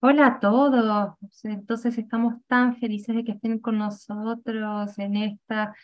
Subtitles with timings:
[0.00, 1.16] Hola a todos.
[1.44, 5.74] Entonces estamos tan felices de que estén con nosotros en esta,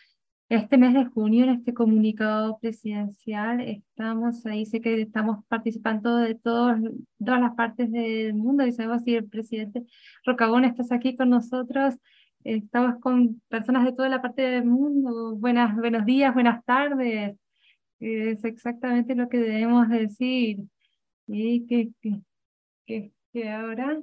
[0.49, 3.59] este mes de junio, en este comunicado presidencial.
[3.61, 6.77] Estamos ahí, sé que estamos participando de todos,
[7.19, 9.83] todas las partes del mundo y sabemos si el presidente
[10.25, 11.95] Rocabón estás aquí con nosotros.
[12.43, 15.35] Estamos con personas de toda la parte del mundo.
[15.35, 17.37] Buenas, buenos días, buenas tardes.
[17.99, 20.59] Es exactamente lo que debemos decir.
[21.27, 22.21] Y que, que,
[22.85, 24.01] que que ahora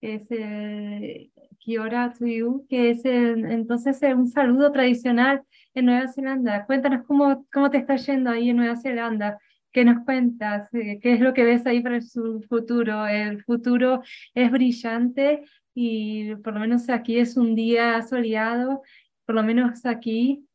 [0.00, 5.42] es el Kia to you, que es el, entonces un saludo tradicional
[5.74, 6.64] en Nueva Zelanda.
[6.66, 9.40] Cuéntanos cómo, cómo te está yendo ahí en Nueva Zelanda.
[9.72, 10.72] ¿Qué nos cuentas?
[10.74, 13.04] Eh, ¿Qué es lo que ves ahí para su futuro?
[13.08, 15.42] El futuro es brillante
[15.74, 18.82] y por lo menos aquí es un día soleado,
[19.26, 20.46] por lo menos aquí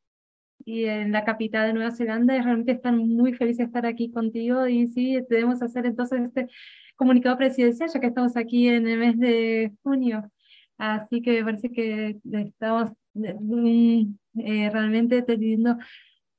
[0.63, 2.41] y en la capital de Nueva Zelanda.
[2.41, 6.47] Realmente están muy felices de estar aquí contigo y sí, debemos hacer entonces este
[6.95, 10.31] comunicado presidencial, ya que estamos aquí en el mes de junio.
[10.77, 15.77] Así que me parece que estamos eh, realmente teniendo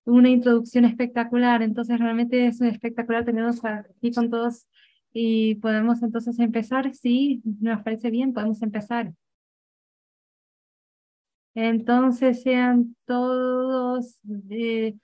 [0.05, 1.63] una introducción espectacular.
[1.63, 4.67] Entonces, realmente es espectacular tenernos aquí con todos
[5.13, 6.95] y podemos entonces empezar.
[6.95, 9.15] Sí, nos parece bien, podemos empezar.
[11.55, 14.19] Entonces, sean todos
[14.51, 14.97] eh,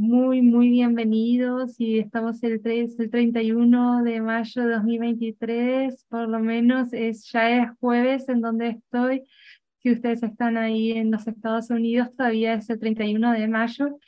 [0.00, 6.40] muy, muy bienvenidos y estamos el, 3, el 31 de mayo de 2023, por lo
[6.40, 9.24] menos es, ya es jueves en donde estoy.
[9.82, 13.98] Si ustedes están ahí en los Estados Unidos, todavía es el 31 de mayo,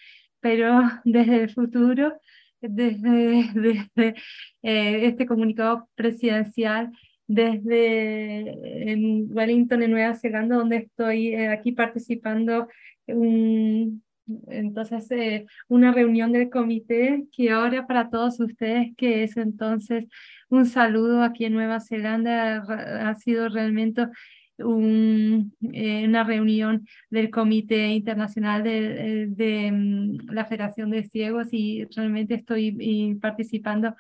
[0.41, 2.15] pero desde el futuro,
[2.63, 4.15] desde, desde
[4.63, 6.91] eh, este comunicado presidencial,
[7.27, 12.69] desde en Wellington, en Nueva Zelanda, donde estoy eh, aquí participando
[13.09, 14.03] un,
[14.49, 20.07] entonces eh, una reunión del comité que ahora para todos ustedes, que es entonces
[20.49, 22.63] un saludo aquí en Nueva Zelanda,
[23.09, 24.07] ha sido realmente
[24.59, 31.87] un, eh, una reunión del Comité Internacional de, de, mm, la Federación de Ciegos y
[31.97, 33.95] realmente estoy participando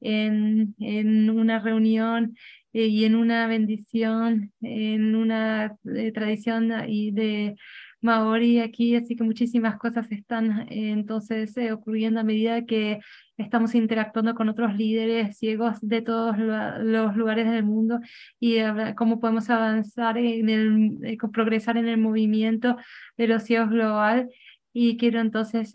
[0.00, 2.36] en, en una reunión
[2.72, 5.76] eh, y en una bendición, en una
[6.12, 7.56] tradición y de
[8.04, 13.00] maori aquí, así que muchísimas cosas están eh, entonces eh, ocurriendo a medida que
[13.38, 18.00] estamos interactuando con otros líderes ciegos de todos los lugares del mundo
[18.38, 18.58] y
[18.96, 22.76] cómo podemos avanzar en el, eh, progresar en el movimiento
[23.16, 24.28] de los ciegos global.
[24.72, 25.72] Y quiero entonces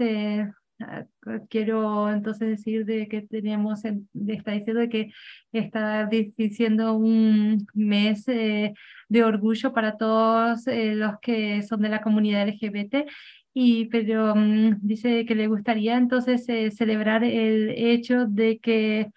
[1.49, 5.11] quiero entonces decir de que tenemos, está diciendo que
[5.51, 6.07] está
[6.37, 8.73] diciendo un mes eh,
[9.09, 13.09] de orgullo para todos eh, los que son de la comunidad LGBT,
[13.53, 19.11] y, pero mm, dice que le gustaría entonces eh, celebrar el hecho de que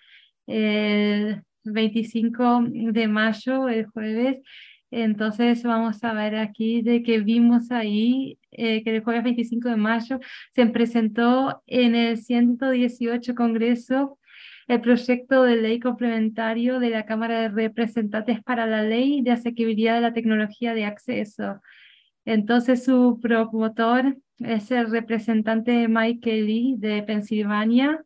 [0.46, 4.40] el 25 de mayo, el jueves,
[4.92, 9.76] entonces vamos a ver aquí de que vimos ahí eh, que el jueves 25 de
[9.76, 10.20] mayo
[10.54, 14.18] se presentó en el 118 Congreso
[14.68, 19.94] el proyecto de ley complementario de la Cámara de Representantes para la Ley de Asequibilidad
[19.94, 21.62] de la Tecnología de Acceso.
[22.26, 28.04] Entonces su promotor es el representante Mike Kelly de Pensilvania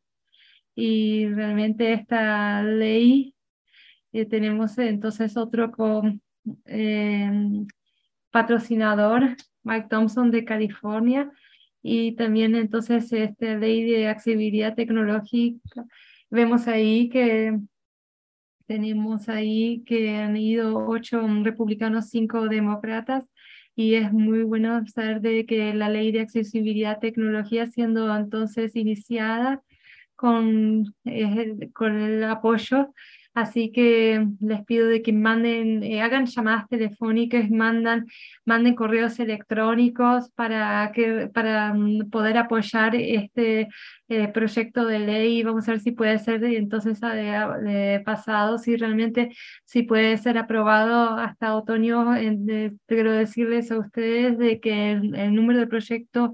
[0.77, 3.35] y realmente esta ley
[4.13, 6.23] eh, tenemos entonces otro con
[6.67, 7.67] Em,
[8.31, 11.31] patrocinador, Mike Thompson de California,
[11.83, 15.85] y también entonces esta ley de accesibilidad tecnológica.
[16.31, 17.59] Vemos ahí que
[18.67, 23.29] tenemos ahí que han ido ocho republicanos, cinco demócratas,
[23.77, 29.63] y es muy bueno saber de que la ley de accesibilidad tecnología siendo entonces iniciada
[30.17, 32.93] con, eh, con el apoyo
[33.37, 38.07] Así que les pido de que manden, eh, hagan llamadas telefónicas, mandan,
[38.47, 43.69] manden correos electrónicos para, que, para mm, poder apoyar este
[44.09, 45.43] eh, proyecto de ley.
[45.43, 46.99] Vamos a ver si puede ser entonces
[48.07, 49.29] pasado, si realmente
[49.67, 52.15] si puede ser aprobado hasta otoño.
[52.87, 56.33] quiero decirles a ustedes de que el, número de proyecto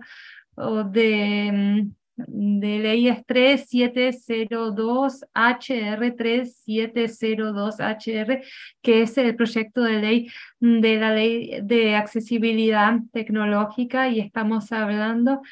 [0.54, 8.42] o de mm, de leyes 3702HR, 3702HR,
[8.82, 10.28] que es el proyecto de ley
[10.60, 15.42] de la ley de accesibilidad tecnológica y estamos hablando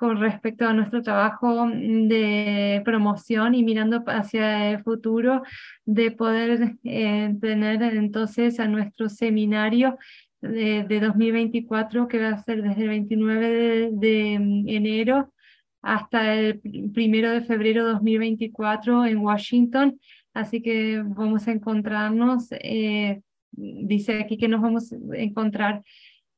[0.00, 5.42] con respecto a nuestro trabajo de promoción y mirando hacia el futuro
[5.84, 9.98] de poder eh, tener entonces a nuestro seminario
[10.40, 14.34] de, 2024 que va a ser desde el 29 de
[14.68, 15.34] enero
[15.82, 16.60] hasta el
[16.92, 19.98] primero de febrero de 2024 en Washington
[20.32, 23.22] Así que vamos a encontrarnos, eh,
[23.52, 25.82] dice aquí que nos vamos a encontrar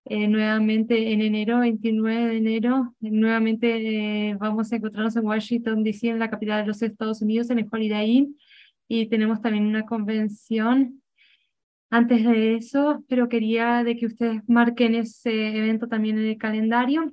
[0.06, 2.94] eh, nuevamente en enero, 29 de enero.
[3.00, 7.50] Nuevamente eh, vamos a encontrarnos en Washington, D.C., en la capital de los Estados Unidos,
[7.50, 8.38] en el Holiday Inn.
[8.88, 11.02] Y tenemos también una convención
[11.90, 17.12] antes de eso, pero quería de que ustedes marquen ese evento también en el calendario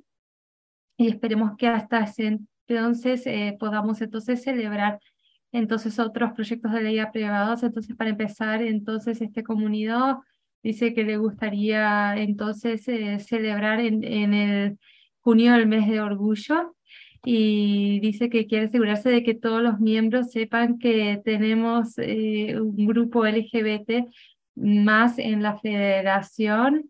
[1.00, 3.24] y esperemos que hasta ese entonces
[3.58, 5.00] podamos entonces celebrar
[5.52, 7.64] entonces otros proyectos de ley aprobados.
[7.64, 10.18] Entonces, para empezar, entonces este comunidad
[10.64, 14.80] dice que le gustaría entonces eh, celebrar en, en el
[15.22, 16.76] junio el mes de orgullo
[17.24, 22.86] y dice que quiere asegurarse de que todos los miembros sepan que tenemos eh, un
[22.88, 24.08] grupo LGBT
[24.56, 26.90] más en la federación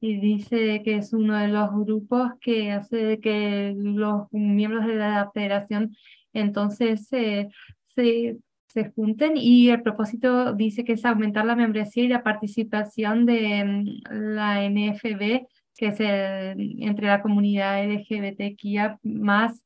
[0.00, 5.30] y dice que es uno de los grupos que hace que los miembros de la
[5.34, 5.96] federación
[6.32, 7.48] entonces eh,
[7.84, 13.26] se, se junten y el propósito dice que es aumentar la membresía y la participación
[13.26, 14.02] de mm,
[14.34, 15.46] la NFB,
[15.76, 19.64] que es entre la comunidad LGBTQIA más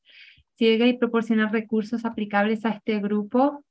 [0.55, 3.63] ciega y proporcionar recursos aplicables a este grupo.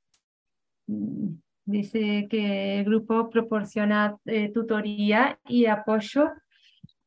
[0.87, 6.31] Mm, dice que el grupo proporciona eh, tutoría y apoyo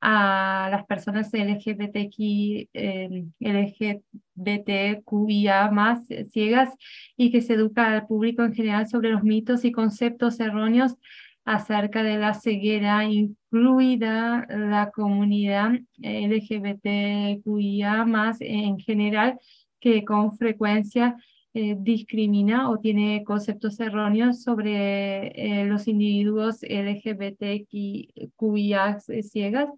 [0.08, 3.26] a las personas LGBTQ, eh,
[4.36, 6.70] LGBTQIA más ciegas
[7.18, 10.94] y que se educa al público en general sobre los mitos y conceptos erróneos
[11.44, 19.40] acerca de la ceguera, incluida la comunidad LGBTQIA más en general,
[19.80, 21.16] que con frecuencia
[21.58, 27.70] eh, discrimina o tiene conceptos erróneos sobre eh, los individuos LGBTQIA
[29.22, 29.70] ciegas.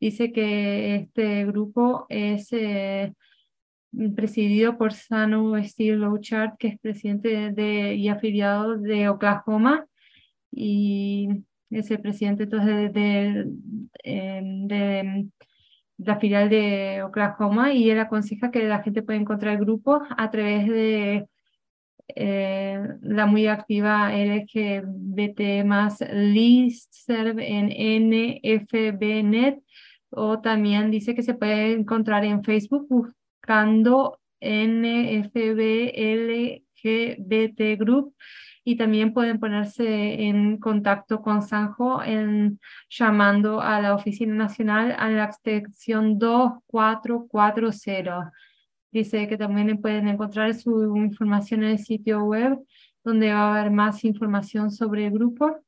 [0.00, 3.14] Dice que este grupo es eh,
[4.16, 9.86] presidido por Sanu Steve Louchard, que es presidente de, y afiliado de Oklahoma
[10.50, 11.28] y
[11.70, 13.44] es el presidente entonces de,
[14.02, 15.28] de
[16.04, 20.66] la filial de Oklahoma y él aconseja que la gente puede encontrar grupos a través
[20.66, 21.26] de
[22.16, 27.68] eh, la muy activa LGBT más listserv en
[28.10, 29.62] NFBnet
[30.10, 35.92] o también dice que se puede encontrar en Facebook buscando NFB
[36.82, 38.14] LGBT Group
[38.64, 45.08] y también pueden ponerse en contacto con Sanjo en, llamando a la Oficina Nacional a
[45.08, 48.32] la extensión 2440.
[48.92, 52.58] Dice que también pueden encontrar su información en el sitio web
[53.04, 55.62] donde va a haber más información sobre el grupo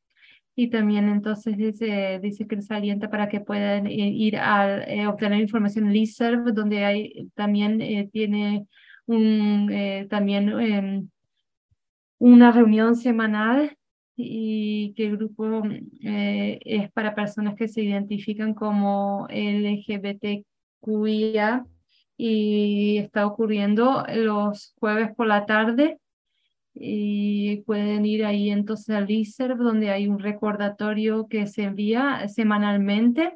[0.55, 5.07] y también entonces dice, dice que les alienta para que puedan eh, ir a eh,
[5.07, 8.67] obtener información en Listserv, donde hay también eh, tiene
[9.07, 11.09] un también em,
[12.23, 13.77] una reunión semanal
[14.15, 15.65] y que el grupo
[16.05, 20.47] eh, es para personas que se identifican como LGBTQIA
[22.17, 25.99] y está ocurriendo los jueves por la tarde
[26.75, 33.35] y pueden ir ahí entonces al ISERV donde hay un recordatorio que se envía semanalmente.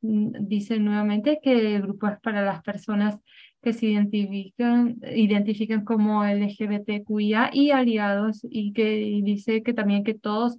[0.00, 3.20] Mm, dice nuevamente que el grupo es para las personas
[3.66, 10.56] que se identifican, identifican como LGBTQIA y aliados y que dice que también que todos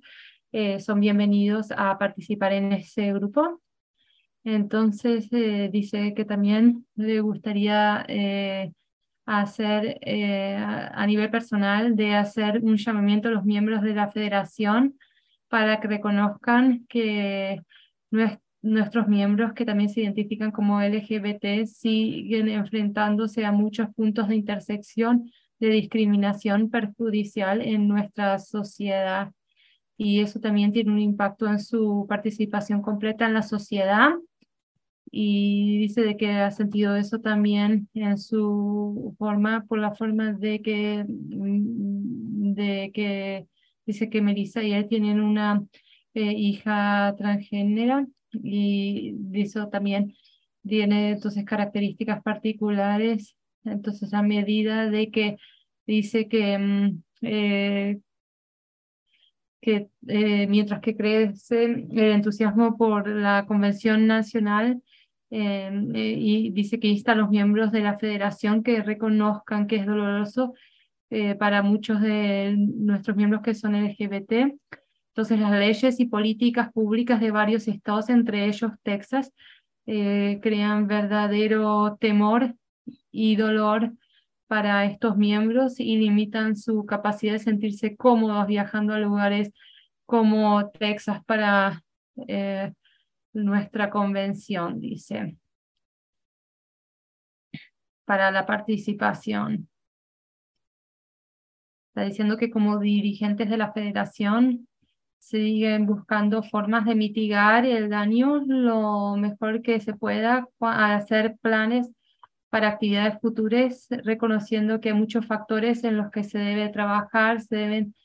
[0.52, 3.62] eh, son bienvenidos a participar en ese grupo.
[4.44, 8.74] Entonces eh, dice que también le gustaría eh,
[9.26, 15.00] hacer a nivel personal de hacer un llamamiento a los miembros de la federación
[15.48, 17.62] para que reconozcan que
[18.12, 24.36] nuestra nuestros miembros que también se identifican como LGBT siguen enfrentándose a muchos puntos de
[24.36, 29.32] intersección de discriminación perjudicial en nuestra sociedad.
[29.98, 34.12] Y eso también tiene un impacto en su participación completa en la sociedad.
[35.10, 40.62] Y dice de que ha sentido eso también en su forma, por la forma de
[40.62, 43.48] que, de que
[43.86, 45.64] dice que Melissa y él tienen una
[46.14, 48.06] eh, hija transgénera
[48.44, 50.14] y eso también
[50.68, 53.36] tiene entonces características particulares.
[53.64, 55.38] Entonces, a medida de que
[55.88, 58.00] dice que, mm, eh,
[59.62, 64.82] que eh, mientras que crece el entusiasmo por la Convención Nacional,
[65.30, 69.86] eh, y dice que insta a los miembros de la federación que reconozcan que es
[69.86, 70.54] doloroso
[71.40, 74.58] para muchos de nuestros miembros que son LGBT,
[75.18, 79.34] entonces, las leyes y políticas públicas de varios estados, entre ellos Texas,
[79.88, 82.54] eh, crean verdadero temor
[83.10, 83.94] y dolor
[84.46, 89.52] para estos miembros y limitan su capacidad de sentirse cómodos viajando a lugares
[90.06, 91.84] como Texas para
[92.28, 92.72] eh,
[93.34, 95.36] nuestra convención, dice,
[98.06, 99.68] para la participación.
[101.88, 104.68] Está diciendo que como dirigentes de la federación
[105.30, 111.92] siguen buscando formas de mitigar el daño lo mejor que se pueda, hacer planes
[112.50, 117.56] para actividades futuras, reconociendo que hay muchos factores en los que se debe trabajar, se
[117.56, 117.96] deben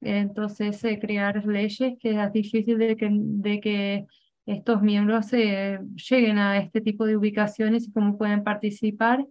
[0.00, 4.06] entonces eh, crear leyes que es difícil de que, de que
[4.46, 5.78] estos miembros eh,
[6.10, 9.24] lleguen a este tipo de ubicaciones y cómo pueden participar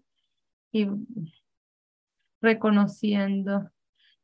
[0.72, 0.88] y
[2.42, 3.70] reconociendo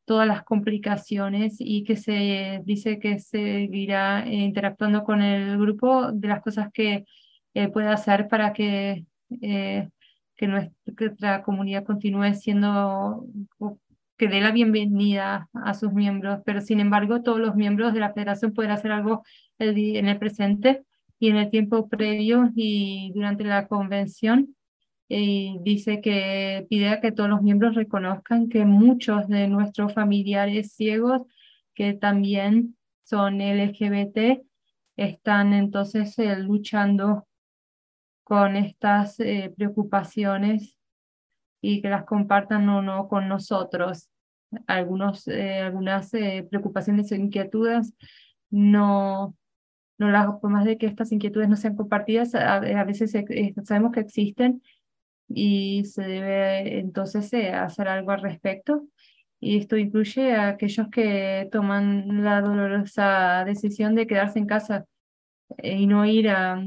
[0.10, 6.28] todas las complicaciones y que se dice que seguirá eh, interactuando con el grupo de
[6.28, 7.06] las cosas que
[7.54, 9.06] eh, puede hacer para que,
[9.42, 9.88] eh,
[10.36, 13.24] que nuestra comunidad continúe siendo,
[14.18, 18.12] que dé la bienvenida a sus miembros, pero sin embargo todos los miembros de la
[18.12, 19.24] federación pueden hacer algo
[19.60, 20.86] en el presente
[21.20, 24.56] y en el tiempo previo y durante la convención
[25.12, 30.74] y dice que pide a que todos los miembros reconozcan que muchos de nuestros familiares
[30.74, 31.24] ciegos
[31.74, 34.44] que también son LGBT
[34.98, 37.28] están entonces eh, luchando
[38.24, 40.78] con estas eh, preocupaciones
[41.60, 44.10] y que las compartan o no con nosotros.
[44.68, 46.12] Algunos, eh, algunas
[46.50, 47.94] preocupaciones o inquietudes
[48.52, 49.36] no,
[49.98, 53.12] no las, por más de que estas inquietudes no sean compartidas, a, a veces
[53.64, 54.62] sabemos que existen
[55.30, 58.88] y se debe entonces eh, hacer algo al respecto.
[59.40, 64.86] Y esto incluye a aquellos que toman la dolorosa decisión de quedarse en casa
[65.60, 66.62] eh, y no ir a,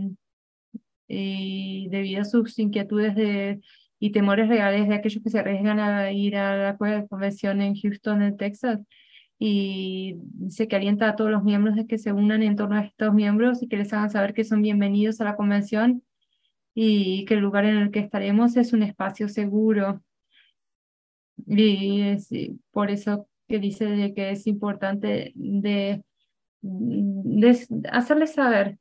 [1.08, 3.60] y debido a sus inquietudes de,
[3.98, 6.76] y temores reales de aquellos que se arriesgan a ir a la
[7.08, 8.80] convención en Houston, en Texas.
[9.38, 12.84] Y dice que alienta a todos los miembros de que se unan en torno a
[12.84, 16.02] estos miembros y que les hagan saber que son bienvenidos a la convención
[16.74, 20.02] y que el lugar en el que estaremos es un espacio seguro.
[21.46, 22.28] Y es
[22.70, 26.02] por eso que dice de que es importante de,
[26.62, 28.78] de hacerles saber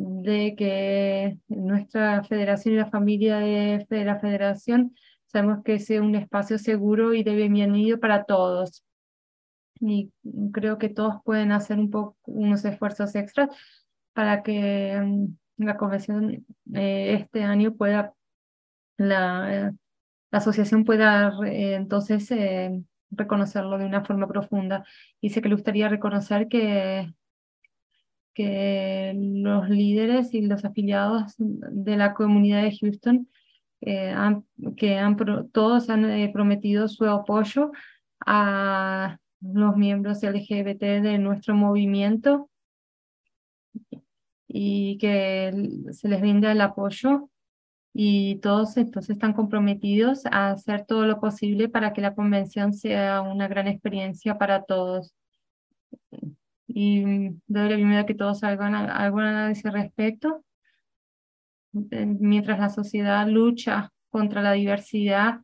[0.00, 4.94] de que nuestra federación y la familia de, la federación
[5.26, 8.82] sabemos que es un espacio seguro y de bienvenido para todos.
[9.80, 10.12] Y
[10.52, 13.48] creo que todos pueden hacer un poco unos esfuerzos extras
[14.12, 15.28] para que
[15.66, 18.14] la convención eh, este año pueda,
[18.96, 19.72] la,
[20.30, 24.84] asociación pueda eh, entonces eh, reconocerlo de una forma profunda.
[25.20, 27.12] Dice que le gustaría reconocer que,
[28.34, 33.28] que los líderes y los afiliados de la comunidad de Houston,
[33.82, 34.44] han,
[34.76, 35.16] que han,
[35.52, 37.72] todos han prometido su apoyo
[38.26, 42.49] a los miembros LGBT de nuestro movimiento
[44.52, 45.52] y que
[45.92, 47.30] se les brinda el apoyo
[47.92, 53.20] y todos entonces están comprometidos a hacer todo lo posible para que la convención sea
[53.22, 55.14] una gran experiencia para todos.
[56.66, 57.02] Y
[57.46, 60.44] doy la bienvenida a que todos hagan algo a ese respecto.
[61.72, 65.40] Mientras la sociedad lucha contra la diversidad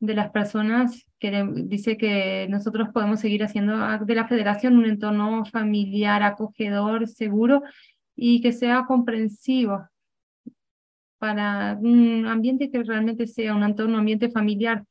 [0.00, 5.44] de las personas, que dice que nosotros podemos seguir haciendo de la federación un entorno
[5.46, 7.62] familiar, acogedor, seguro
[8.22, 9.88] y que sea comprensivo
[11.16, 14.84] para un ambiente que realmente sea un entorno, ambiente familiar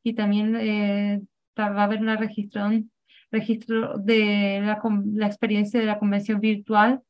[0.04, 1.22] Y también eh,
[1.58, 2.92] va a haber una registrón
[3.32, 4.80] registro de la,
[5.14, 7.02] la experiencia de la convención virtual,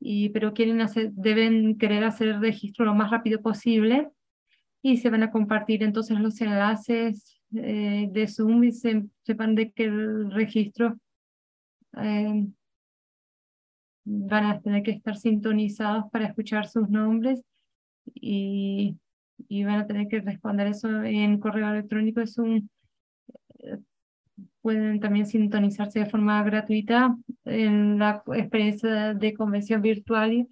[0.00, 4.08] y, pero quieren hacer, deben querer hacer el registro lo más rápido posible
[4.82, 9.72] y se van a compartir entonces los enlaces eh, de Zoom y se, sepan de
[9.72, 10.98] que el registro
[12.00, 12.46] eh,
[14.04, 17.42] van a tener que estar sintonizados para escuchar sus nombres
[18.14, 18.96] y,
[19.48, 22.20] y van a tener que responder eso en correo electrónico.
[22.20, 22.70] Es un
[24.60, 30.46] pueden también sintonizarse de forma gratuita en la experiencia de convención virtual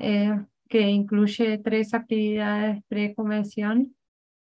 [0.00, 0.34] eh,
[0.68, 3.94] que incluye tres actividades pre-convención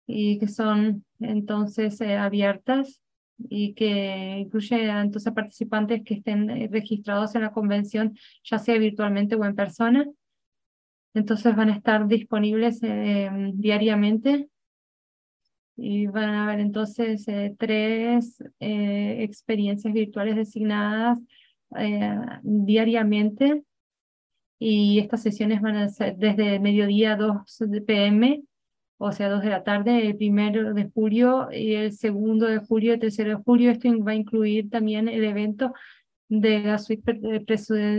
[0.07, 3.01] y que son entonces eh, abiertas
[3.39, 9.35] y que incluye entonces participantes que estén eh, registrados en la convención, ya sea virtualmente
[9.35, 10.07] o en persona.
[11.15, 14.49] Entonces van a estar disponibles diariamente
[15.81, 21.19] y van a haber entonces eh, tres eh, experiencias virtuales designadas
[21.77, 23.63] eh, diariamente
[24.59, 28.43] y estas sesiones van a ser desde mediodía 2 de pm,
[28.99, 32.93] o sea 2 de la tarde, el primero de julio y el segundo de julio,
[32.93, 33.71] el tercero de julio.
[33.71, 35.73] Esto va a incluir también el evento
[36.31, 37.03] de la suite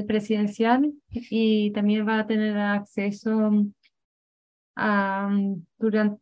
[0.08, 3.52] presidencial y también va a tener acceso
[4.76, 5.30] a,
[5.78, 6.22] durante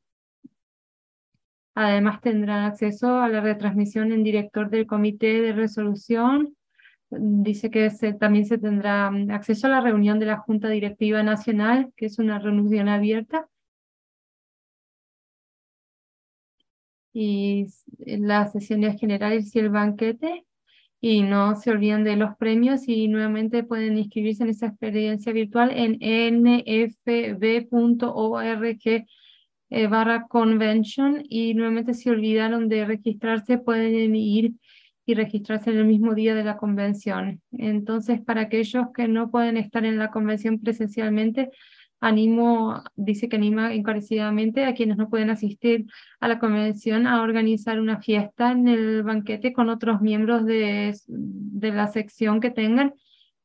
[1.82, 6.58] Además tendrán acceso a la retransmisión en director del comité de resolución.
[7.10, 7.89] Dice que
[8.20, 12.20] también se tendrá mm, acceso a la reunión de la Junta Directiva Nacional, que es
[12.20, 13.48] una reunión abierta.
[17.13, 20.46] Y las sesiones generales y el banquete.
[21.01, 25.71] Y no se olviden de los premios y nuevamente pueden inscribirse en esa experiencia virtual
[25.73, 25.97] en
[26.35, 27.45] nfb.org
[29.71, 34.53] eh, barra convention y nuevamente si olvidaron de registrarse pueden ir
[35.05, 37.41] y registrarse en el mismo día de la convención.
[37.51, 41.49] Entonces, para aquellos que no pueden estar en la convención presencialmente,
[41.99, 45.85] animo, dice que anima encarecidamente a quienes no pueden asistir
[46.19, 51.71] a la convención a organizar una fiesta en el banquete con otros miembros de, de
[51.71, 52.93] la sección que tengan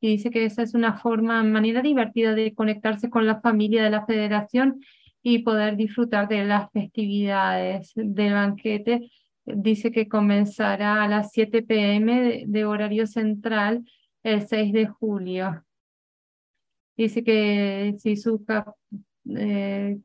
[0.05, 3.89] y dice que esa es una forma, manera divertida de conectarse con la familia de
[3.89, 4.81] la federación
[5.23, 9.09] y poder disfrutar de las festividades del banquete.
[9.45, 13.83] Dice que comenzará a las 7 pm de, horario central
[14.23, 15.63] el 6 de julio.
[16.97, 18.45] Dice que si su,
[19.35, 19.97] eh,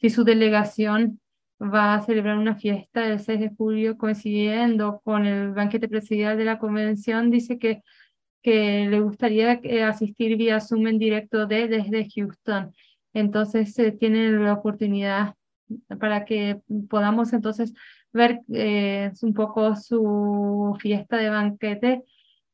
[0.00, 1.20] si su delegación
[1.60, 6.44] va a celebrar una fiesta el 6 de julio coincidiendo con el banquete presidencial de
[6.44, 7.82] la convención, dice que,
[8.42, 12.72] que le gustaría eh, asistir vía Zoom en directo de, desde Houston
[13.12, 15.34] entonces se tiene la oportunidad
[16.00, 17.72] para que podamos entonces
[18.12, 22.04] ver eh, un poco su fiesta de banquete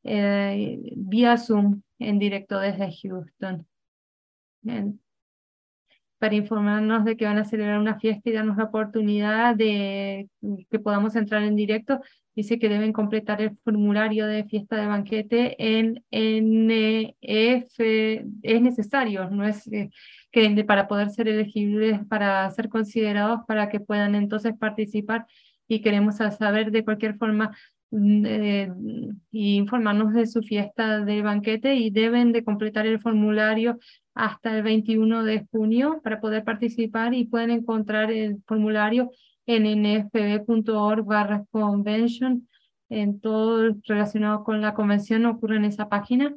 [0.04, 3.66] eh, vía Zoom en directo desde Houston.
[6.18, 10.28] Para informarnos de que van a celebrar una fiesta y darnos la oportunidad de
[10.68, 12.00] que podamos entrar en directo,
[12.34, 17.80] dice que deben completar el formulario de fiesta de banquete en NF,
[18.42, 19.90] es necesario, no es eh,
[20.30, 25.26] que para poder ser elegibles, para ser considerados, para que puedan entonces participar.
[25.66, 27.56] Y queremos saber de cualquier forma
[27.90, 28.70] eh,
[29.32, 33.78] y informarnos de su fiesta de banquete y deben de completar el formulario
[34.18, 39.10] hasta el 21 de junio para poder participar y pueden encontrar el formulario
[39.46, 42.48] en nfb.org barra convention
[42.90, 46.34] en todo relacionado con la convención ocurre en esa página.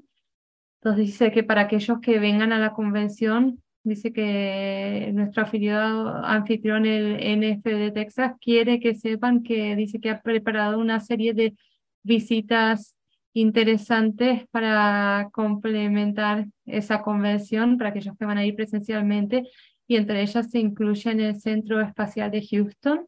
[0.79, 6.85] Entonces dice que para aquellos que vengan a la convención Dice que nuestro afiliado anfitrión,
[6.85, 11.55] el NF de Texas, quiere que sepan que dice que ha preparado una serie de
[12.03, 12.95] visitas
[13.33, 19.49] interesantes para complementar esa convención para aquellos que van a ir presencialmente
[19.87, 23.07] y entre ellas se incluyen el Centro Espacial de Houston,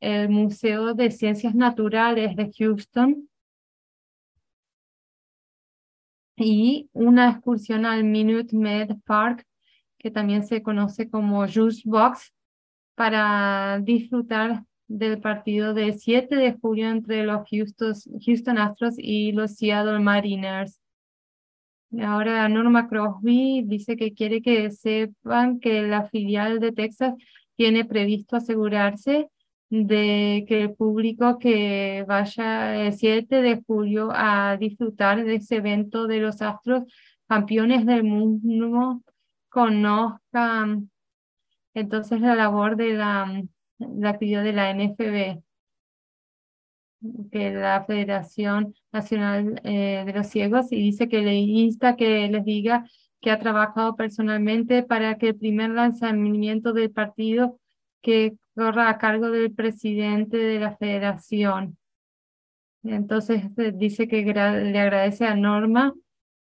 [0.00, 3.28] el Museo de Ciencias Naturales de Houston
[6.36, 9.46] y una excursión al Minute Med Park
[9.98, 12.32] que también se conoce como Juice Box,
[13.00, 17.94] para disfrutar del partido del 7 de julio entre los Houston,
[18.26, 20.80] Houston Astros y los Seattle Mariners.
[22.02, 27.14] Ahora Norma Crosby dice que quiere que sepan que la filial de Texas
[27.56, 29.28] tiene previsto asegurarse
[29.68, 36.08] de que el público que vaya el 7 de julio a disfrutar de ese evento
[36.08, 36.82] de los astros
[37.28, 39.02] campeones del mundo
[39.48, 40.90] conozcan
[41.74, 43.42] entonces la labor de la,
[43.80, 45.42] la actividad de la NFB
[47.30, 52.44] que la Federación Nacional eh, de los Ciegos y dice que le insta que les
[52.44, 52.84] diga
[53.20, 57.58] que ha trabajado personalmente para que el primer lanzamiento del partido
[58.02, 61.78] que corra a cargo del presidente de la federación.
[62.82, 65.94] Entonces eh, dice que le agradece a Norma,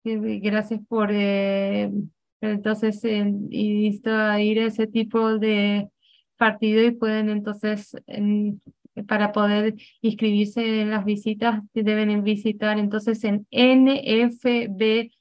[0.03, 1.91] que gracias por eh,
[2.41, 5.89] entonces y a ir a ese tipo de
[6.37, 7.95] partido y pueden entonces
[9.07, 15.13] para poder inscribirse en las visitas, deben visitar entonces en nfbtx.org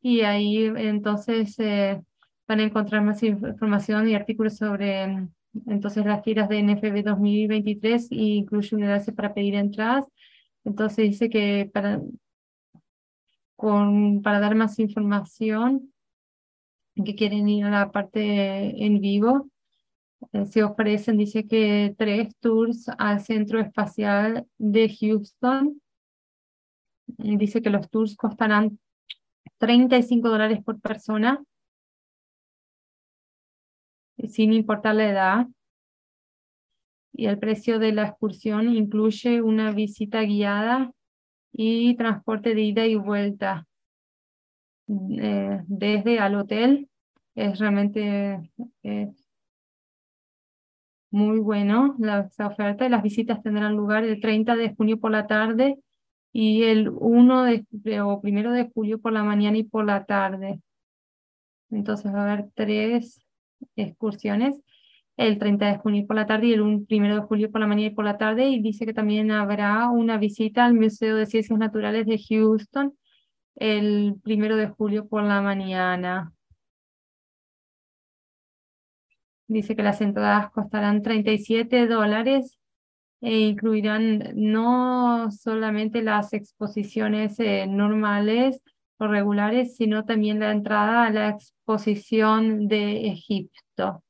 [0.00, 2.00] y ahí entonces eh,
[2.46, 5.28] van a encontrar más información y artículos sobre
[5.66, 10.06] entonces las giras de NFB 2023 e incluye un enlace para pedir entradas.
[10.64, 12.00] Entonces dice que para,
[13.56, 15.92] con, para dar más información,
[17.04, 19.48] que quieren ir a la parte en vivo,
[20.32, 25.80] eh, se ofrecen, dice que tres tours al Centro Espacial de Houston.
[27.06, 28.78] Dice que los tours costarán
[29.58, 31.42] 35 dólares por persona,
[34.28, 35.46] sin importar la edad.
[37.12, 40.92] Y el precio de la excursión incluye una visita guiada
[41.52, 43.66] y transporte de ida y vuelta
[44.88, 46.88] eh, desde al hotel.
[47.34, 48.50] Es realmente
[48.82, 49.10] eh,
[51.10, 55.78] muy bueno la, oferta las visitas tendrán lugar el 30 de junio por la tarde
[56.32, 60.60] y el 1 de, o primero de julio por la mañana y por la tarde.
[61.70, 63.20] Entonces va a haber tres
[63.76, 64.60] excursiones,
[65.16, 67.66] el 30 de junio por la tarde y el 1 primero de julio por la
[67.66, 68.48] mañana y por la tarde.
[68.48, 72.94] Y dice que también habrá una visita al Museo de Ciencias Naturales de Houston
[73.58, 76.32] el primero de julio por la mañana.
[79.46, 82.58] Dice que las entradas costarán 37 dólares
[83.20, 88.62] e incluirán no solamente las exposiciones eh, normales
[88.98, 94.04] o regulares, sino también la entrada a la exposición de Egipto.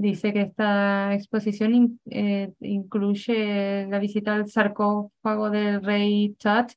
[0.00, 6.72] Dice que esta exposición eh, incluye la visita al sarcófago del rey Tut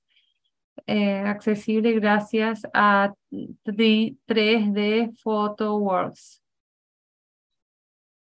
[0.88, 6.42] eh, accesible gracias a 3D PhotoWorks.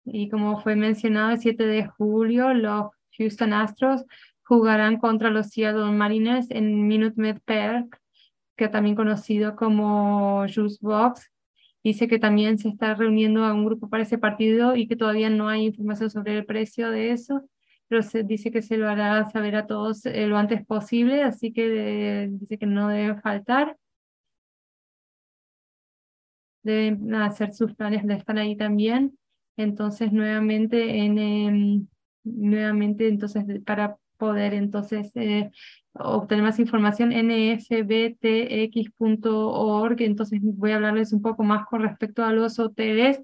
[0.05, 4.05] Y como fue mencionado, el 7 de julio los Houston Astros
[4.43, 7.99] jugarán contra los Seattle Mariners en Minute Med Park,
[8.55, 11.32] que también conocido como Juice Box.
[11.83, 15.29] Dice que también se está reuniendo a un grupo para ese partido y que todavía
[15.29, 17.47] no hay información sobre el precio de eso
[17.93, 21.53] pero se dice que se lo hará saber a todos eh, lo antes posible, así
[21.53, 23.77] que dice que no debe faltar.
[26.63, 29.17] Deben hacer sus planes, están ahí también.
[29.57, 31.87] Entonces, nuevamente, en, em,
[32.23, 35.51] nuevamente, entonces, para poder entonces eh,
[35.93, 37.61] obtener más información, nsbtx.org.
[40.01, 43.21] Entonces, voy a hablarles un poco más con respecto a los hoteles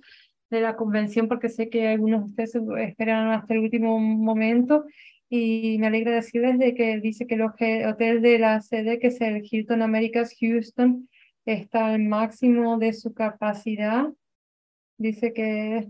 [0.50, 2.56] de la convención porque sé que algunos de ustedes
[2.88, 4.86] esperaron hasta el último momento
[5.30, 9.22] y me alegra decirles de que dice que el hotel de la sede, que es
[9.22, 11.08] el Hilton Americas Houston,
[11.46, 14.08] está al máximo de su capacidad.
[14.98, 15.90] Dice que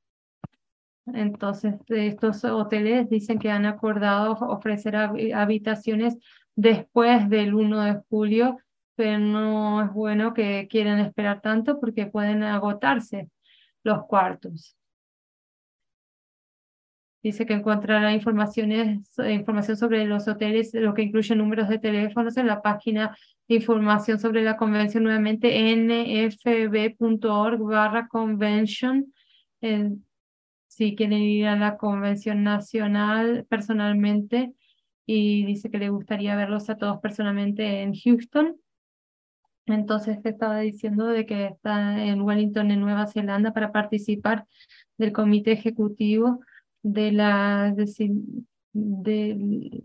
[1.07, 6.15] Entonces, estos hoteles dicen que han acordado ofrecer habitaciones
[6.55, 8.57] después del 1 de julio,
[8.95, 13.29] pero no es bueno que quieran esperar tanto porque pueden agotarse
[13.83, 14.76] los cuartos.
[17.23, 22.47] Dice que encontrará informaciones, información sobre los hoteles, lo que incluye números de teléfonos en
[22.47, 29.13] la página información sobre la convención, nuevamente nfb.org barra convention.
[30.67, 34.53] si quieren ir a la convención nacional personalmente
[35.07, 38.57] y dice que le gustaría verlos a todos personalmente en Houston.
[39.65, 44.45] Entonces estaba diciendo de que está en Wellington, en Nueva Zelanda, para participar
[44.97, 46.41] del comité ejecutivo
[46.87, 47.73] de la
[48.73, 49.81] de,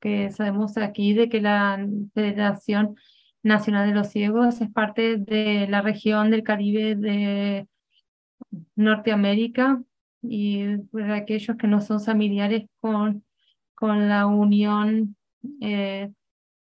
[0.00, 2.96] que sabemos aquí de que la Federación
[3.42, 7.68] Nacional de los Ciegos es parte de la región del Caribe de
[8.76, 9.82] Norteamérica
[10.22, 13.24] y para aquellos que no son familiares con,
[13.74, 15.16] con la Unión
[15.60, 16.10] eh,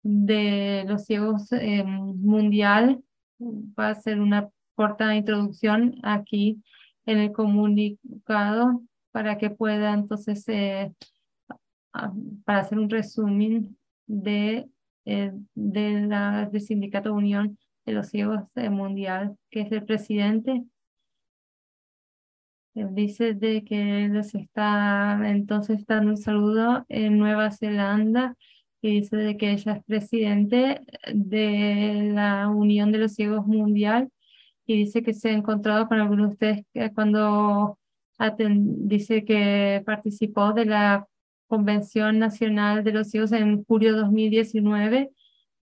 [0.02, 3.02] de los Ciegos eh, Mundial,
[3.40, 6.62] va a ser una corta introducción aquí
[7.06, 10.92] en el comunicado para que pueda entonces, eh,
[12.44, 14.68] para hacer un resumen de,
[15.04, 20.64] eh, de la, del Sindicato Unión de los Ciegos eh, Mundial, que es el presidente.
[22.74, 28.34] Él dice de que les está entonces dando un saludo en Nueva Zelanda
[28.80, 30.80] y dice de que ella es presidente
[31.12, 34.10] de la Unión de los Ciegos Mundial
[34.66, 37.78] y dice que se ha encontrado con algunos de ustedes cuando
[38.38, 41.06] dice que participó de la
[41.46, 45.10] Convención Nacional de los Ciegos en julio de 2019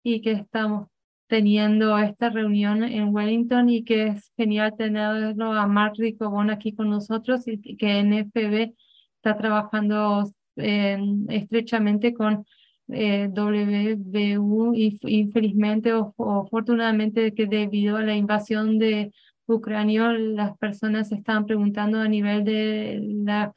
[0.03, 0.87] y que estamos
[1.27, 6.89] teniendo esta reunión en Wellington y que es genial tenerlo a Mark Ricobón aquí con
[6.89, 8.73] nosotros y que NFB
[9.15, 12.45] está trabajando em, estrechamente con
[12.89, 19.11] eh, WBU y infelizmente o, o afortunadamente que debido a la invasión de
[19.47, 23.53] Ucrania, las personas estaban preguntando a nivel de, la,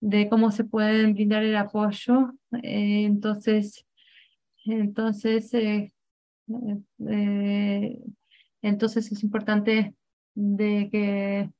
[0.00, 2.34] de cómo se pueden brindar el apoyo.
[2.62, 3.86] Eh, entonces,
[4.64, 5.92] entonces, eh,
[7.08, 8.00] eh,
[8.62, 9.94] entonces es importante
[10.34, 11.50] de que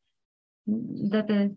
[0.65, 1.57] de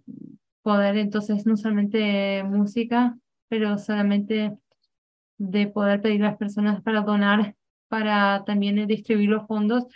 [0.61, 3.17] poder entonces no solamente música,
[3.49, 4.57] pero solamente
[5.37, 7.55] de poder pedir a las personas para donar,
[7.87, 9.87] para también distribuir los fondos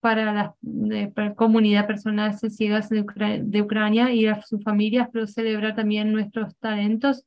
[0.00, 3.04] para la comunidad personas ciegas de,
[3.42, 7.24] de, Ucrania y a sus familias, pero celebrar también nuestros talentos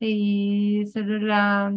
[0.00, 1.72] y celebrar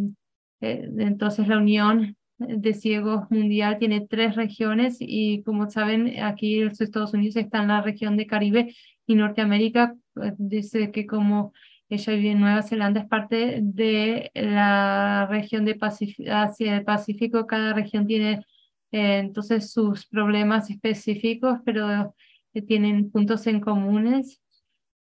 [0.62, 6.69] eh, entonces la Unión de Ciegos Mundial tiene tres regiones y como saben aquí en
[6.69, 8.75] los Estados Unidos está en la región de Caribe
[9.06, 11.54] y Norteamérica, eh, dice que como
[11.89, 17.47] ella vive en Nueva Zelanda, es parte de la región de Pacífico, Asia del Pacífico,
[17.47, 18.45] cada región tiene
[18.91, 22.15] eh, entonces sus problemas específicos, pero
[22.54, 24.41] eh, tienen puntos en comunes.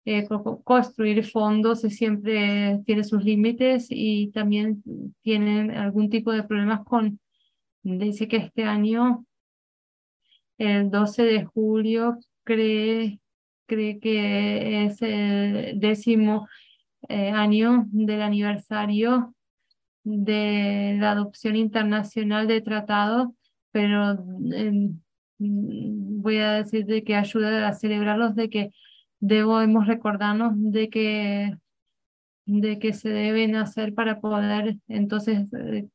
[0.04, 0.26] Eh,
[0.64, 4.82] construir fondos siempre tiene sus límites y también
[5.22, 7.20] tienen algún tipo de problemas con,
[7.82, 9.26] dice que este año,
[10.58, 13.20] el 12 de julio, cree,
[13.66, 16.48] cree que es el décimo
[17.08, 19.34] año del aniversario
[20.04, 23.28] de la adopción internacional de tratados
[23.70, 24.12] pero
[24.52, 25.00] em,
[25.38, 28.70] voy a decir de que ayuda a celebrarlos, de que
[29.20, 31.56] debemos recordarnos de que,
[32.46, 35.88] de que se deben hacer para poder entonces eh,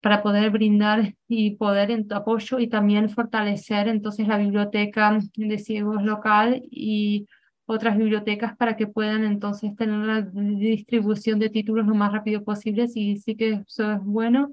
[0.00, 6.02] para poder brindar y poder en apoyo y también fortalecer entonces la biblioteca de ciegos
[6.02, 7.26] local y
[7.66, 12.86] otras bibliotecas para que puedan entonces tener la distribución de títulos lo más rápido posible.
[12.94, 14.50] Y sí que eso es bueno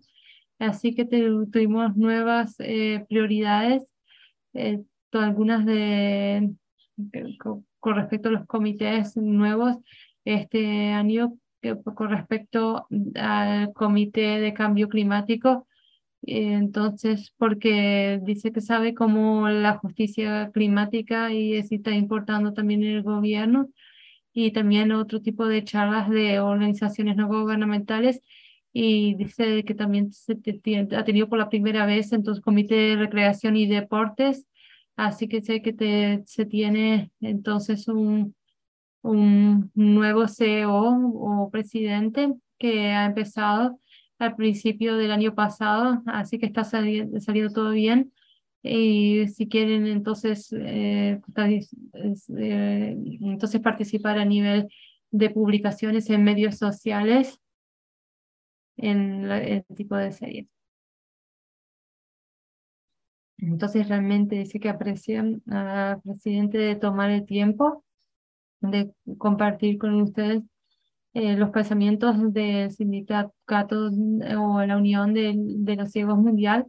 [0.60, 3.84] Así que tuvimos nuevas eh, prioridades,
[4.54, 6.52] eh, algunas de
[7.40, 9.78] con, respecto a los comités nuevos
[10.26, 11.38] este año,
[11.96, 15.68] con respecto al comité de cambio climático,
[16.24, 23.70] Entonces, porque dice que sabe cómo la justicia climática y está importando también el gobierno
[24.34, 28.22] y también otro tipo de charlas de organizaciones no gubernamentales
[28.74, 30.38] y dice que también se
[30.96, 34.48] ha tenido por la primera vez entonces Comité de Recreación y Deportes,
[34.96, 38.36] así que sé que te, se tiene entonces un,
[39.02, 43.80] un nuevo CEO o presidente que ha empezado
[44.20, 48.12] al principio del año pasado, así que está saliendo, saliendo todo bien.
[48.64, 51.20] Y si quieren entonces, eh,
[52.38, 54.68] eh, entonces participar a nivel
[55.12, 57.40] de publicaciones en medios sociales
[58.78, 60.48] en el tipo de serie.
[63.38, 67.84] Entonces realmente dice que aprecian al presidente de tomar el tiempo
[68.62, 70.44] de compartir con ustedes
[71.14, 73.34] eh, los pensamientos del sindicato
[74.22, 76.66] eh, o la unión de, de, los ciegos mundial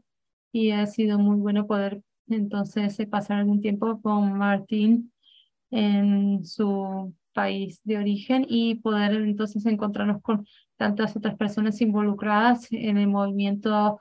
[0.53, 5.13] y ha sido muy bueno poder entonces eh, pasar algún tiempo con Martín
[5.71, 10.47] en su país de origen y poder entonces encontrarnos con
[10.79, 14.01] tantas otras personas involucradas en el movimiento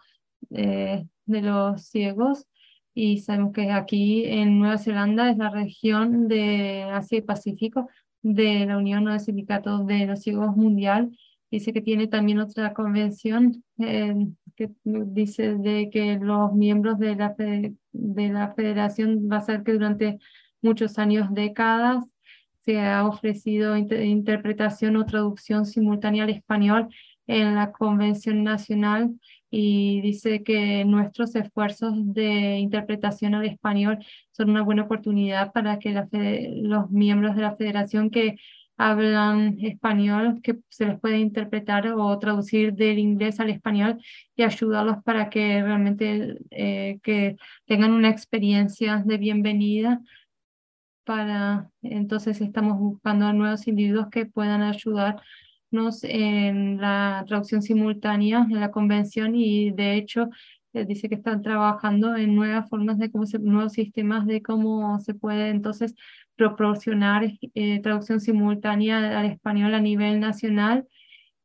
[0.49, 2.47] de los ciegos.
[2.93, 7.89] Y sabemos que aquí en Nueva Zelanda es la región de Asia y Pacífico
[8.23, 11.15] de la Unión de Sindicatos de los Ciegos Mundial.
[11.51, 17.35] Dice que tiene también otra convención eh, que dice de que los miembros de la,
[17.37, 20.17] de la federación va a ser que durante
[20.61, 22.03] muchos años, décadas,
[22.67, 26.89] se ha ofrecido interpretación o traducción simultánea al español
[27.25, 29.11] en la Convención Nacional
[29.49, 33.99] y dice que nuestros esfuerzos de interpretación al español
[34.31, 35.93] son una buena oportunidad para que
[36.61, 38.35] los miembros de la federación que
[38.75, 43.97] hablan español, que se les pueda interpretar o traducir del inglés al español
[44.35, 50.01] y ayudarlos para que realmente eh, que tengan una experiencia de bienvenida
[51.07, 55.21] para entonces estamos buscando nuevos individuos que puedan ayudar
[56.03, 60.29] en la traducción simultánea en la convención y de hecho
[60.73, 64.99] eh, dice que están trabajando en nuevas formas de cómo se, nuevos sistemas de cómo
[64.99, 65.95] se puede entonces
[66.35, 67.23] proporcionar
[67.55, 70.87] eh, traducción simultánea al español a nivel nacional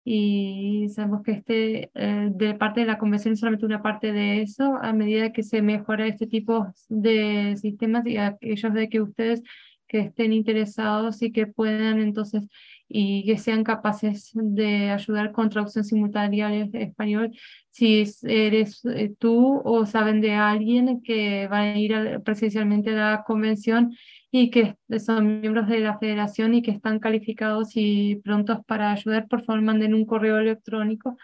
[0.05, 4.43] y sabemos que este eh, de parte de la convención es solamente una parte de
[4.43, 9.43] eso a medida que se mejora este tipo de sistemas y aquellos de que ustedes
[9.87, 12.49] que estén interesados y que puedan entonces
[12.89, 17.31] y que sean capaces de ayudar con traducción simultánea al español.
[17.71, 23.25] Si eres eh, tú o saben de alguien que va a ir presencialmente a la
[23.25, 23.93] convención
[24.35, 29.29] y que son miembros de la federación y que están calificados y prontos para ayudar,
[29.29, 31.19] por favor manden un correo electrónico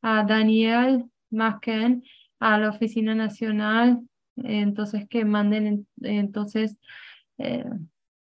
[0.00, 2.04] a Daniel Masken
[2.38, 4.00] a la Oficina Nacional,
[4.36, 6.76] entonces que manden entonces
[7.38, 7.64] eh,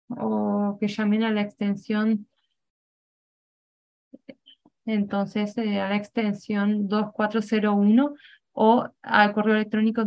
[0.08, 2.26] o que llamen a la extensión
[4.84, 8.14] entonces eh, a la extensión 2401
[8.52, 10.04] o al correo electrónico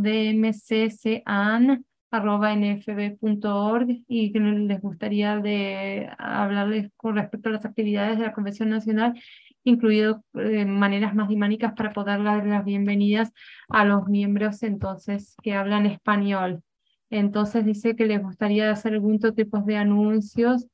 [2.12, 8.69] dmccan.nfb.org y que les gustaría de hablarles con respecto a las actividades de la Convención
[8.69, 9.19] Nacional,
[9.63, 13.32] incluido eh, maneras más dinámicas para poder dar las bienvenidas
[13.69, 16.63] a los miembros entonces que hablan español.
[17.10, 20.67] Entonces dice que les gustaría hacer algún tipo de anuncios.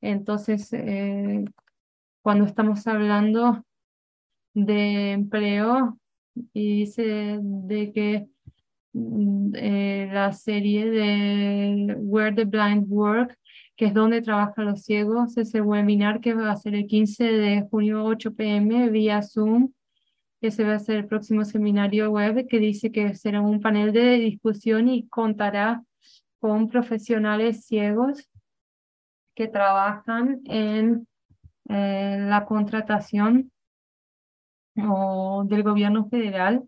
[0.00, 1.44] Entonces, eh,
[2.22, 3.64] cuando estamos hablando
[4.54, 5.98] de empleo
[6.52, 8.28] y dice de que
[8.92, 13.38] eh, la serie de Where the Blind Work,
[13.76, 17.66] que es donde trabajan los ciegos, ese webinar que va a ser el 15 de
[17.70, 19.72] junio 8 pm vía Zoom,
[20.40, 24.16] ese va a ser el próximo seminario web que dice que será un panel de
[24.16, 25.84] discusión y contará
[26.38, 28.30] con profesionales ciegos
[29.34, 31.06] que trabajan en
[31.68, 33.52] eh, la contratación
[34.76, 36.66] o del gobierno federal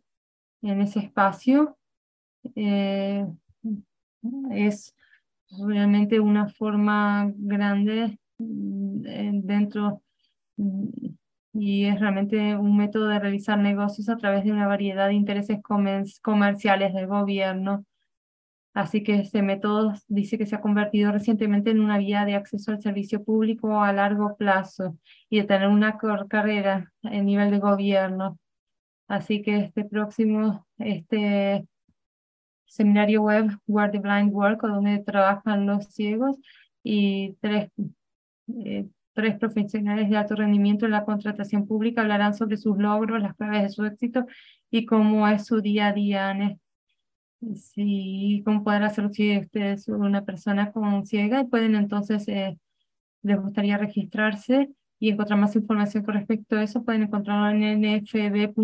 [0.60, 1.78] en ese espacio
[2.54, 3.26] eh,
[4.52, 4.94] es
[5.66, 10.02] realmente una forma grande mm, dentro
[10.56, 10.88] mm,
[11.54, 15.58] y es realmente un método de realizar negocios a través de una variedad de intereses
[16.22, 17.84] comerciales del gobierno
[18.74, 22.70] Así que este método dice que se ha convertido recientemente en una vía de acceso
[22.70, 24.96] al servicio público a largo plazo
[25.28, 25.98] y de tener una
[26.28, 28.38] carrera en nivel de gobierno.
[29.08, 31.66] Así que este próximo, este
[32.72, 36.38] seminario web, Where the Blind Work, donde trabajan los ciegos
[36.82, 37.70] y tres,
[38.64, 43.36] eh, tres profesionales de alto rendimiento en la contratación pública hablarán sobre sus logros, las
[43.36, 44.26] claves de su éxito
[44.70, 46.34] y cómo es su día a día.
[47.56, 52.56] Sí, cómo poder hacerlo si usted es una persona con ciega y pueden entonces, eh,
[53.22, 58.56] les gustaría registrarse y encontrar más información con respecto a eso, pueden encontrarlo en nfb.org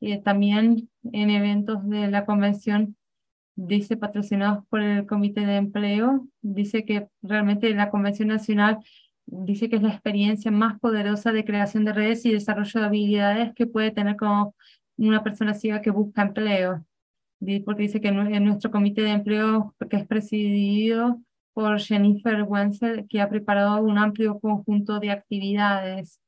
[0.00, 2.96] y también en eventos de la convención
[3.56, 8.78] dice patrocinados por el Comité de Empleo, dice que realmente la Convención Nacional
[9.26, 13.52] dice que es la experiencia más poderosa de creación de redes y desarrollo de habilidades
[13.54, 14.54] que puede tener como
[14.96, 16.84] una persona ciega que busca empleo.
[17.64, 21.20] Porque dice que en nuestro comité de empleo, que es presidido
[21.52, 26.20] por Jennifer Wenzel, que ha preparado un amplio conjunto de actividades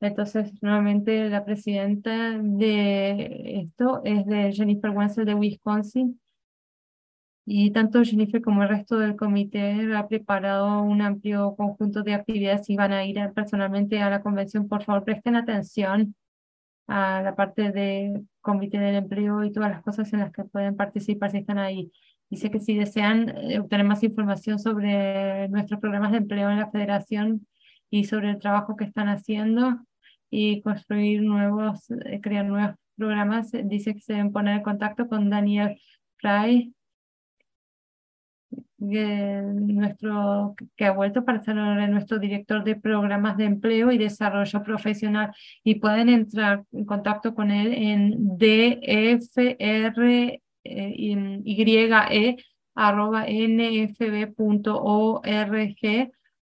[0.00, 6.20] entonces, nuevamente la presidenta de esto es de Jennifer Wenzel de Wisconsin.
[7.50, 12.68] Y tanto Jennifer como el resto del comité ha preparado un amplio conjunto de actividades
[12.68, 14.68] y van a ir personalmente a la convención.
[14.68, 16.14] Por favor, presten atención
[16.86, 20.76] a la parte del comité del empleo y todas las cosas en las que pueden
[20.76, 21.90] participar si están ahí.
[22.30, 26.70] Dice que si desean eh, obtener más información sobre nuestros programas de empleo en la
[26.70, 27.46] federación
[27.90, 29.80] y sobre el trabajo que están haciendo,
[30.30, 33.50] y construir nuevos, eh, crear nuevos programas.
[33.64, 35.80] Dice que se deben poner en contacto con Daniel
[36.16, 36.74] Fry,
[38.78, 44.62] que, nuestro, que ha vuelto para ser nuestro director de programas de empleo y desarrollo
[44.62, 45.32] profesional.
[45.64, 52.36] Y pueden entrar en contacto con él en dfr eh,
[52.74, 54.28] arroba nfb.org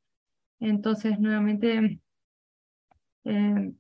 [0.59, 1.99] Entonces, nuevamente,
[3.25, 3.73] eh,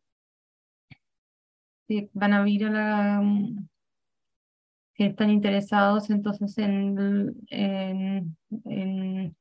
[1.87, 3.21] si van a ir a.
[4.95, 9.35] Si están interesados entonces en, en, en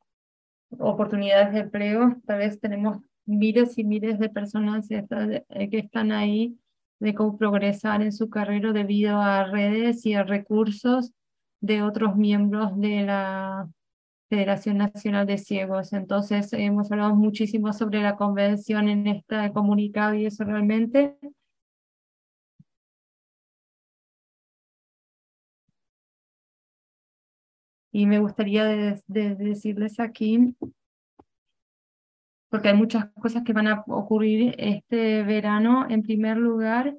[0.79, 6.59] oportunidades de empleo, tal vez tenemos miles y miles de personas que están ahí
[7.03, 11.13] de cómo progresar en su carrera debido a redes y a recursos
[11.61, 13.69] de otros miembros de la
[14.31, 15.93] Federación Nacional de Ciegos.
[15.93, 21.17] Entonces, hemos hablado muchísimo sobre la convención en este comunicado y eso realmente
[27.95, 28.65] Y me gustaría
[29.07, 30.57] decirles aquí,
[32.53, 35.87] porque hay muchas cosas que van a ocurrir este verano.
[35.89, 36.95] En primer lugar,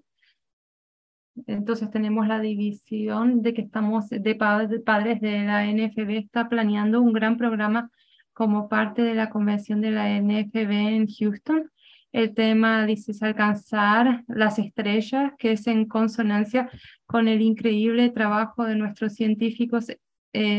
[1.45, 7.13] entonces tenemos la división de que estamos de padres de la NFB está planeando un
[7.13, 7.91] gran programa
[8.33, 11.69] como parte de la convención de la NFB en Houston.
[12.11, 16.71] El tema dice alcanzar las estrellas, que es en consonancia
[17.05, 19.99] con el increíble trabajo de nuestros científicos eh,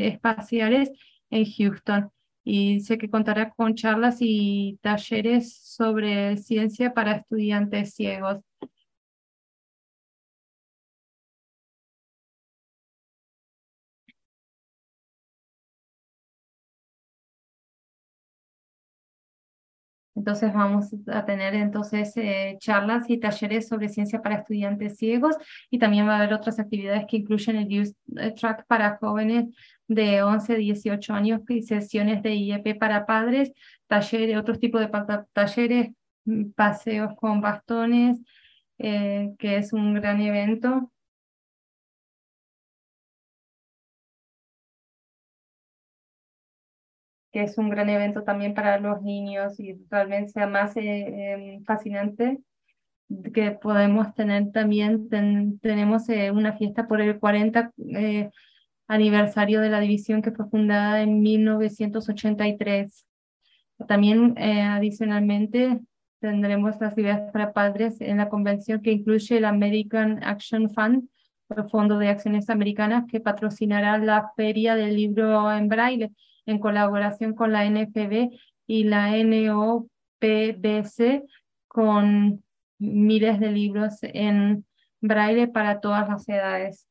[0.06, 0.92] espaciales
[1.30, 2.13] en Houston
[2.44, 8.38] y sé que contará con charlas y talleres sobre ciencia para estudiantes ciegos.
[20.24, 25.36] Entonces vamos a tener entonces eh, charlas y talleres sobre ciencia para estudiantes ciegos
[25.68, 29.54] y también va a haber otras actividades que incluyen el Youth eh, Track para jóvenes
[29.86, 33.52] de 11, 18 años y sesiones de IEP para padres,
[33.86, 34.90] talleres, otros tipos de
[35.34, 35.90] talleres,
[36.24, 38.18] mm, paseos con bastones,
[38.78, 40.90] eh, que es un gran evento
[47.34, 51.64] que es un gran evento también para los niños y realmente sea más eh, em,
[51.64, 52.38] fascinante
[53.34, 55.08] que podemos tener también,
[55.60, 58.30] tenemos eh, una fiesta por el 40 eh,
[58.86, 63.04] aniversario de la división que fue fundada en 1983.
[63.88, 65.80] También adicionalmente
[66.20, 71.08] tendremos las actividades para padres en la convención que incluye el American Action Fund,
[71.50, 76.12] el Fondo de Acciones Americanas, que patrocinará la Feria del Libro en Braille
[76.46, 78.30] en colaboración con la NFB
[78.66, 79.88] y la NOPBC
[81.68, 82.42] con
[82.78, 84.64] miles de libros en
[85.00, 86.86] braille para todas las edades.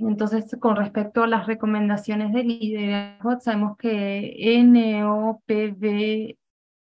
[0.00, 6.38] Entonces, con respecto a las recomendaciones de liderazgo, sabemos que NOPBC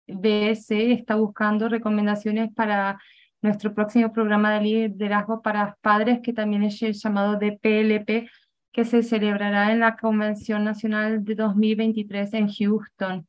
[0.07, 2.99] BSC está buscando recomendaciones para
[3.41, 8.29] nuestro próximo programa de liderazgo para padres, que también es el llamado de PLP,
[8.71, 13.27] que se celebrará en la Convención Nacional de 2023 en Houston.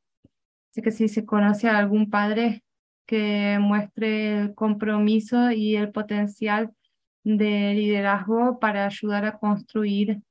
[0.70, 2.62] Así que si se conoce a algún padre
[3.06, 6.70] que muestre el compromiso y el potencial
[7.24, 10.22] de liderazgo para ayudar a construir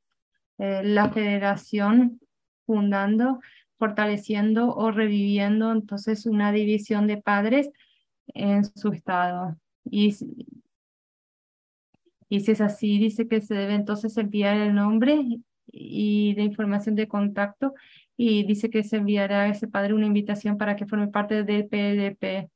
[0.58, 2.20] eh, la federación,
[2.66, 3.40] fundando,
[3.78, 7.72] fortaleciendo o reviviendo entonces una división de padres
[8.28, 9.58] en su estado.
[9.84, 10.16] Y,
[12.30, 16.96] y si es así, dice que se debe entonces enviar el nombre y la información
[16.96, 17.74] de contacto
[18.18, 21.68] y dice que se enviará a ese padre una invitación para que forme parte del
[21.68, 22.52] PLP.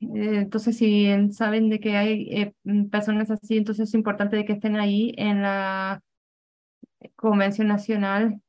[0.00, 0.06] Eh,
[0.42, 2.54] entonces, si saben de que hay eh,
[2.90, 6.02] personas así, entonces es importante de que estén ahí en la
[7.16, 8.40] Convención Nacional.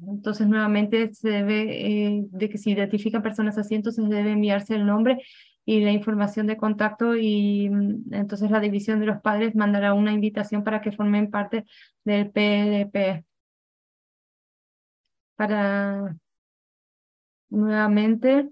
[0.00, 4.86] Entonces, nuevamente se debe, eh, de que si identifican personas así, entonces debe enviarse el
[4.86, 5.18] nombre
[5.64, 10.12] y la información de contacto y mm, entonces la división de los padres mandará una
[10.12, 11.64] invitación para que formen parte
[12.04, 13.24] del PLP.
[15.36, 16.16] Para
[17.50, 18.48] nuevamente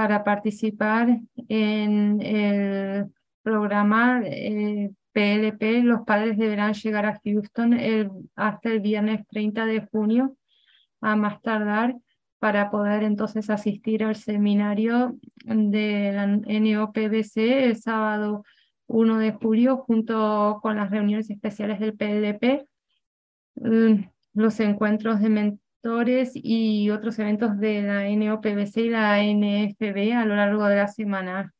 [0.00, 1.20] para participar
[1.50, 4.22] en el programa
[5.12, 7.78] PLP, eh, los padres deberán llegar a Houston
[8.34, 10.38] hasta el viernes 30 de junio
[11.02, 11.96] a más tardar
[12.38, 17.36] para poder entonces asistir al seminario de la NOPBC
[17.66, 18.42] el sábado
[18.86, 22.64] 1 de julio junto con las reuniones especiales del PLP,
[23.56, 25.58] mm, los encuentros de
[26.34, 31.52] y otros eventos de la NOPBC y la NFB a lo largo de la semana.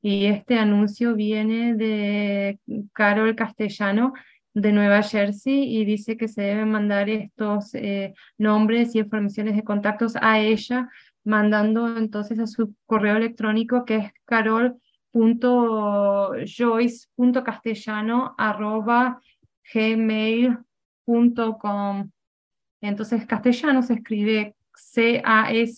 [0.00, 2.58] Y este anuncio viene de
[2.92, 4.12] Carol Castellano
[4.54, 9.64] de Nueva Jersey y dice que se deben mandar estos eh, nombres y informaciones de
[9.64, 10.88] contactos a ella,
[11.24, 14.12] mandando entonces a su correo electrónico que es
[21.08, 22.12] carol.joyce.castellano.gmail
[22.80, 25.70] entonces, castellano se escribe C-A-S-T-E-L-L-A-N-O.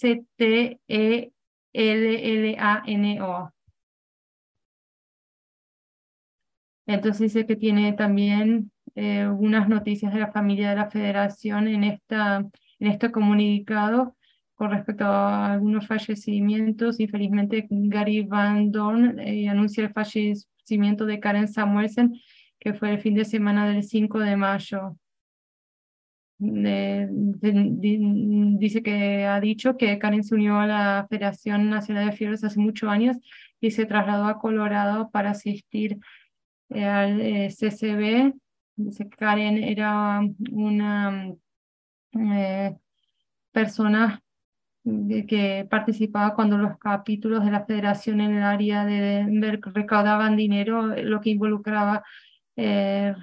[6.86, 11.84] Entonces dice que tiene también eh, unas noticias de la familia de la federación en,
[11.84, 12.38] esta,
[12.78, 14.16] en este comunicado
[14.54, 21.20] con respecto a algunos fallecimientos y felizmente Gary Van Dorn eh, anuncia el fallecimiento de
[21.20, 22.20] Karen Samuelsen
[22.58, 24.98] que fue el fin de semana del 5 de mayo
[28.58, 32.58] dice que ha dicho que Karen se unió a la Federación Nacional de Fiebres hace
[32.58, 33.18] muchos años
[33.60, 35.98] y se trasladó a Colorado para asistir
[36.70, 38.32] eh, al eh, CCB.
[38.76, 40.20] Dice que Karen era
[40.50, 41.34] una
[42.12, 42.74] eh,
[43.52, 44.22] persona
[44.82, 50.86] que participaba cuando los capítulos de la federación en el área de Denver recaudaban dinero,
[50.86, 52.02] lo que involucraba
[52.56, 53.14] eh,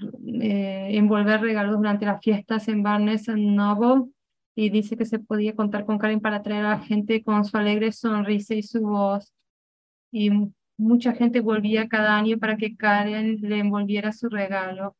[0.41, 4.11] eh, envolver regalos durante las fiestas en Barnes Noble.
[4.55, 7.57] Y dice que se podía contar con Karen para atraer a la gente con su
[7.57, 9.33] alegre sonrisa y su voz.
[10.11, 10.31] Y
[10.77, 14.95] mucha gente volvía cada año para que Karen le envolviera su regalo.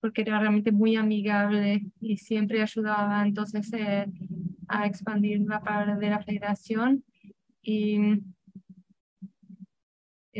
[0.00, 4.06] Porque era realmente muy amigable y siempre ayudaba entonces eh,
[4.68, 7.02] a expandir la palabra de la federación.
[7.62, 8.20] Y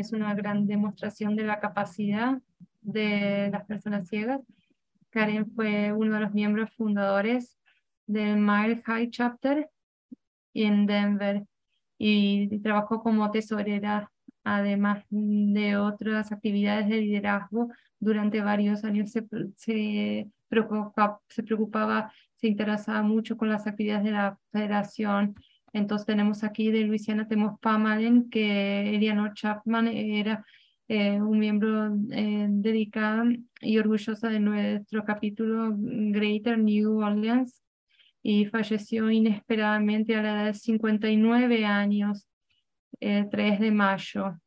[0.01, 2.39] es una gran demostración de la capacidad
[2.81, 4.41] de las personas ciegas.
[5.09, 7.57] Karen fue uno de los miembros fundadores
[8.05, 9.69] del Mile High Chapter
[10.53, 11.43] en Denver
[11.97, 14.11] y trabajó como tesorera,
[14.43, 17.69] además de otras actividades de liderazgo.
[17.99, 24.11] Durante varios años se, se, preocupaba, se preocupaba, se interesaba mucho con las actividades de
[24.11, 25.35] la federación
[25.73, 27.59] entonces tenemos aquí de Luisiana, tenemos
[28.31, 30.45] que Eleanor Chapman era
[30.87, 33.25] eh, un miembro eh, dedicado
[33.61, 37.61] y orgullosa de nuestro capítulo Greater New Orleans
[38.23, 42.27] y falleció inesperadamente a la edad de 59 años,
[42.99, 44.39] el 3 de mayo.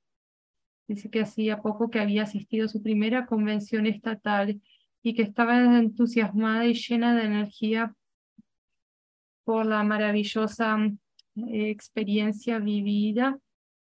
[0.88, 4.60] Dice que hacía poco que había asistido a su primera convención estatal
[5.02, 7.94] y que estaba entusiasmada y llena de energía
[9.44, 10.76] por la maravillosa
[11.34, 13.38] experiencia vivida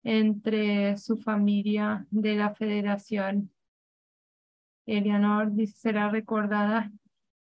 [0.02, 3.50] entre su familia de la federación.
[4.86, 6.92] Eleanor será recordada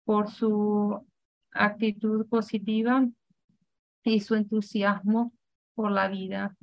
[0.05, 1.05] por su
[1.51, 3.07] actitud positiva
[4.03, 5.33] y su entusiasmo
[5.75, 6.55] por la vida.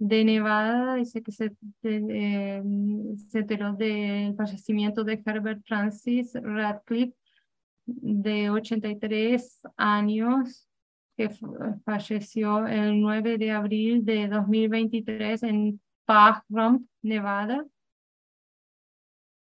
[0.00, 7.16] de Nevada, dice que se, se enteró del fallecimiento de Herbert Francis Radcliffe,
[7.84, 10.67] de 83 años,
[11.18, 11.28] que
[11.84, 17.66] falleció el 9 de abril de 2023 en Pahrump, Nevada,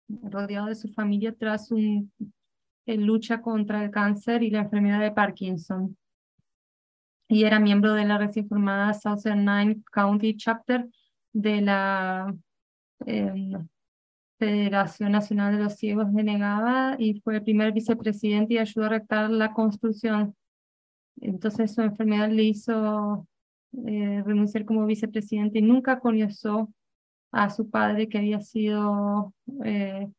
[0.07, 2.11] rodeado de su familia tras un
[2.85, 5.95] lucha contra el cáncer y la enfermedad de Parkinson
[7.29, 10.89] y era miembro de la recién formada Southern Nine County Chapter
[11.31, 12.35] de la
[13.05, 13.67] em,
[14.39, 18.89] Federación Nacional de los Ciegos de Negada y fue el primer vicepresidente y ayudó a
[18.89, 20.35] rectar la construcción.
[21.21, 23.27] Entonces su enfermedad le hizo
[23.85, 26.69] eh, renunciar como vicepresidente y nunca conoció
[27.31, 30.09] a su padre que había sido eh,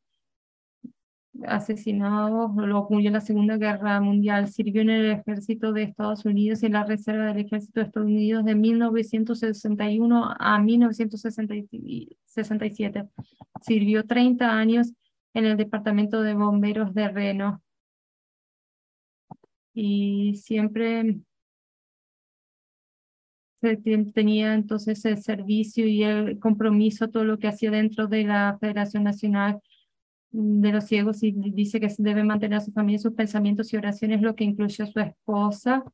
[1.47, 6.63] asesinado, lo murió en la Segunda Guerra Mundial, sirvió en el ejército de Estados Unidos
[6.63, 13.09] y en la reserva del ejército de Estados Unidos de 1961 a 1967.
[13.63, 14.93] Sirvió 30 años
[15.35, 17.63] en el Departamento de Bomberos de Reno.
[19.75, 21.21] Y siempre
[24.15, 29.05] tenía entonces el servicio y el compromiso, todo lo que hacía dentro de la Federación
[29.05, 29.61] Nacional
[30.33, 34.23] de los ciegos y dice que debe mantener a su familia, sus pensamientos y oraciones,
[34.23, 35.85] lo que incluye a su esposa,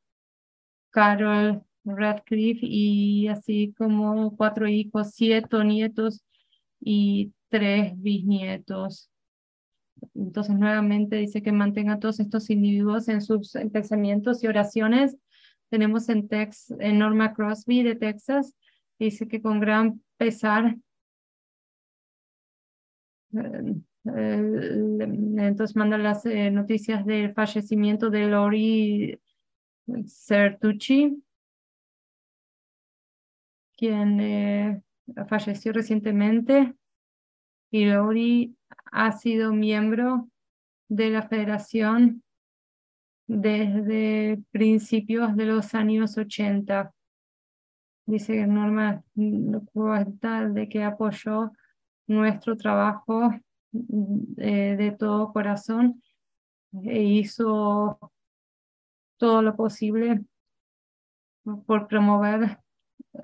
[0.91, 6.23] Carol Radcliffe, y así como cuatro hijos, siete nietos
[6.81, 9.11] y tres bisnietos.
[10.15, 15.17] Entonces, nuevamente dice que mantenga a todos estos individuos en sus pensamientos y oraciones.
[15.71, 18.55] Tenemos en, Tex, en Norma Crosby de Texas,
[18.99, 20.77] dice que con gran pesar
[23.35, 23.75] eh,
[24.05, 29.21] entonces manda las eh, noticias del fallecimiento de Lori
[30.07, 31.23] Certucci,
[33.77, 34.83] quien eh,
[35.29, 36.75] falleció recientemente.
[37.71, 38.56] Y Lori
[38.97, 40.31] ha sido miembro
[40.89, 42.23] de la federación
[43.27, 46.95] desde principios de los años 80.
[48.07, 51.53] Dice Norma de que apoyó
[52.07, 53.35] nuestro trabajo
[54.39, 56.03] eh, de todo corazón
[56.83, 57.99] e hizo
[59.19, 60.25] todo lo posible
[61.67, 62.61] por promover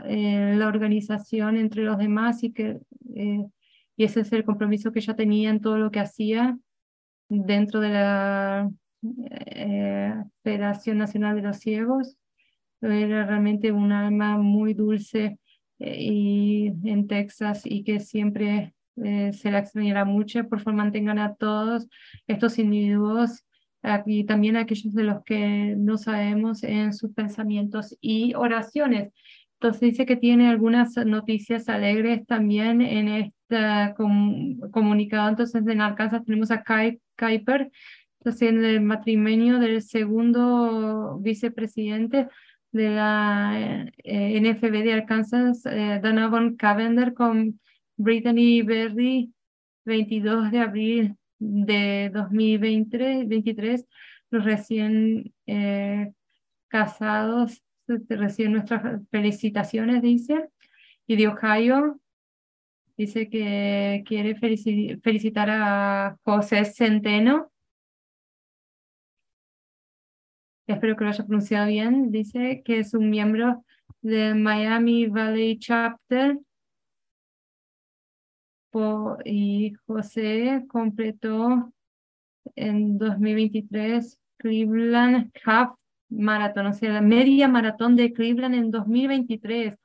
[0.04, 2.78] eh, la organización entre los demás y que
[3.14, 3.48] eh,
[4.02, 6.58] y ese es el compromiso que ella tenía en todo lo que hacía
[7.28, 8.68] dentro de la
[10.42, 12.16] Federación Nacional de los Ciegos.
[12.80, 15.38] Era realmente un alma muy dulce
[15.78, 20.48] y en Texas y que siempre eh, se la extrañará mucho.
[20.48, 21.86] Por favor, mantengan a todos
[22.26, 23.44] estos individuos
[24.04, 29.12] y también a aquellos de los que no sabemos en sus pensamientos y oraciones.
[29.62, 33.94] Entonces dice que tiene algunas noticias alegres también en este
[34.72, 35.28] comunicado.
[35.28, 37.70] Entonces en Arkansas tenemos a Kai Kuiper,
[38.18, 42.26] entonces en el matrimonio del segundo vicepresidente
[42.72, 47.60] de la eh, NFB de Arkansas, eh, Donovan Cavender, con
[47.96, 49.32] Brittany Berry,
[49.84, 53.86] 22 de abril de 2023,
[54.30, 56.10] los recién eh,
[56.66, 60.48] casados reciben nuestras felicitaciones, dice.
[61.06, 62.00] Y de Ohio,
[62.96, 67.50] dice que quiere felicitar a José Centeno.
[70.66, 72.10] Espero que lo haya pronunciado bien.
[72.10, 73.64] Dice que es un miembro
[74.00, 76.38] del Miami Valley Chapter
[79.24, 81.72] y José completó
[82.54, 85.81] en 2023 Cleveland Half
[86.12, 89.76] Marathon, o sea, la media maratón de Cleveland en 2023.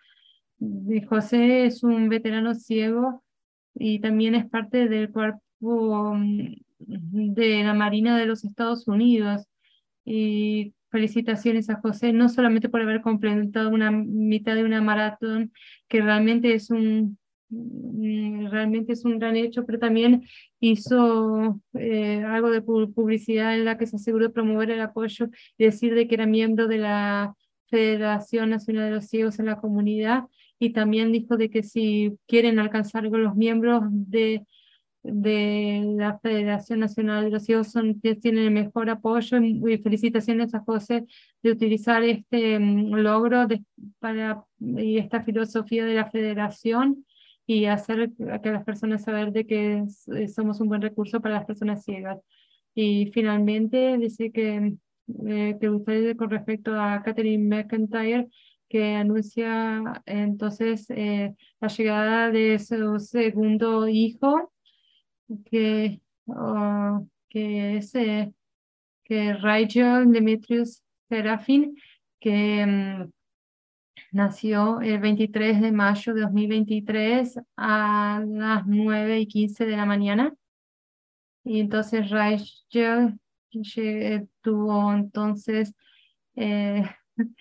[1.08, 3.24] José es un veterano ciego
[3.76, 9.46] y también es parte del cuerpo mm, de la Marina de los Estados Unidos.
[10.06, 15.52] Y felicitaciones a José, no solamente por haber completado una mitad de una maratón,
[15.88, 17.18] que realmente es un
[17.50, 20.24] realmente es un gran hecho, pero también
[20.60, 25.66] hizo eh, algo de publicidad en la que se aseguró de promover el apoyo y
[25.66, 27.36] decir de que era miembro de la
[27.68, 30.24] Federación Nacional de los Ciegos en la comunidad
[30.60, 34.46] y también dijo de que si quieren alcanzar con los miembros de,
[35.04, 40.62] de la Federación Nacional de los Ciegos son, tienen el mejor apoyo y felicitaciones a
[40.62, 41.06] José
[41.44, 43.64] de utilizar este mm, logro de,
[44.00, 47.06] para y esta filosofía de la federación
[47.48, 48.12] y hacer
[48.44, 49.84] que las personas saber de que
[50.14, 52.20] eh, somos un buen recurso para las personas ciegas.
[52.76, 54.76] Y finalmente dice que,
[55.28, 58.28] eh, que usted con respecto a Catherine McIntyre
[58.70, 64.52] que anuncia entonces eh, la llegada de su segundo hijo,
[65.46, 68.32] que, oh, que es eh,
[69.04, 71.76] que Rigel Demetrius Serafin,
[72.20, 73.12] que mm,
[74.18, 80.34] nació el 23 de mayo de 2023 a las 9 y 15 de la mañana.
[81.44, 83.20] Y entonces Rigel
[84.42, 85.74] tuvo entonces
[86.36, 86.84] eh,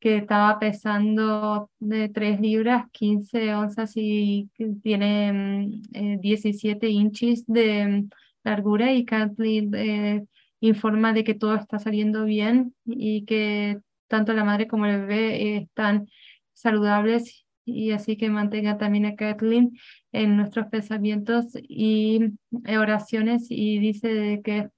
[0.00, 4.50] que estaba pesando de 3 libras, 15 onzas y
[4.82, 5.80] tiene
[6.20, 8.04] 17 mm, eh, inches de
[8.44, 10.26] largura y Kathleen eh,
[10.60, 15.58] informa de que todo está saliendo bien y que tanto la madre como el bebé
[15.58, 16.08] están
[16.52, 19.78] saludables y así que mantenga también a Kathleen
[20.12, 22.20] en nuestros pensamientos y
[22.66, 24.70] oraciones y dice de que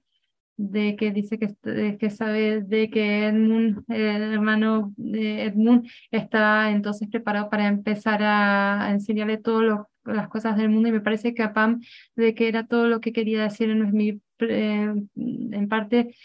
[0.57, 7.07] de que dice que, que sabe de que Edmund, el hermano de Edmund, está entonces
[7.09, 11.53] preparado para empezar a, enseñarle todas las cosas del mundo y me parece que a
[11.53, 11.81] Pam
[12.15, 16.15] de que era todo lo que quería decir en, mi, eh, en parte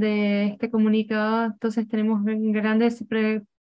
[0.00, 1.46] de este comunicado.
[1.46, 3.04] Entonces tenemos grandes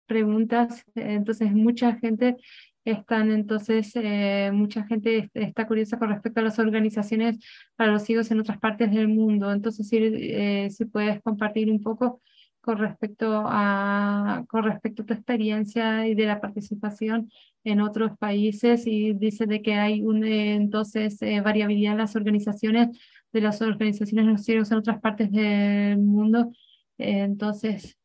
[0.05, 2.37] preguntas, entonces mucha gente
[2.85, 7.39] están entonces, eh, mucha gente está curiosa con respecto a las organizaciones
[7.75, 9.51] para los ciegos en otras partes del mundo.
[9.51, 12.21] Entonces, si, eh, si puedes compartir un poco
[12.61, 17.29] con respecto a con respecto a tu experiencia y de la participación
[17.63, 22.89] en otros países y dice de que hay un, eh, entonces variabilidad en las organizaciones
[23.35, 26.51] de las organizaciones ciegos en otras partes del mundo.
[26.97, 27.97] entonces,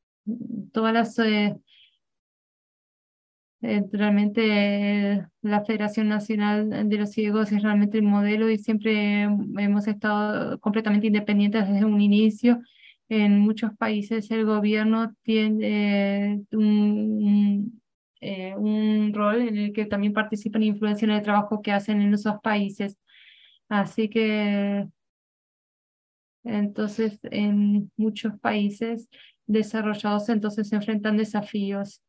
[0.73, 1.19] todas las
[3.63, 9.87] eh, realmente la Federación Nacional de los Ciegos es realmente el modelo y siempre hemos
[9.87, 12.61] estado completamente independientes desde un inicio.
[13.09, 17.83] En muchos países el gobierno tiene eh, un,
[18.21, 22.15] eh, un rol en el que también participan e influencian el trabajo que hacen en
[22.15, 22.97] esos países.
[23.69, 24.87] Así que
[26.45, 29.09] entonces en muchos países
[29.47, 32.03] desarrollados entonces se enfrentan desafíos.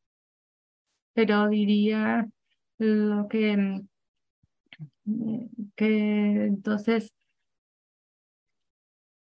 [1.14, 2.30] Pero diría
[2.78, 3.82] lo que,
[5.06, 7.14] mm, que entonces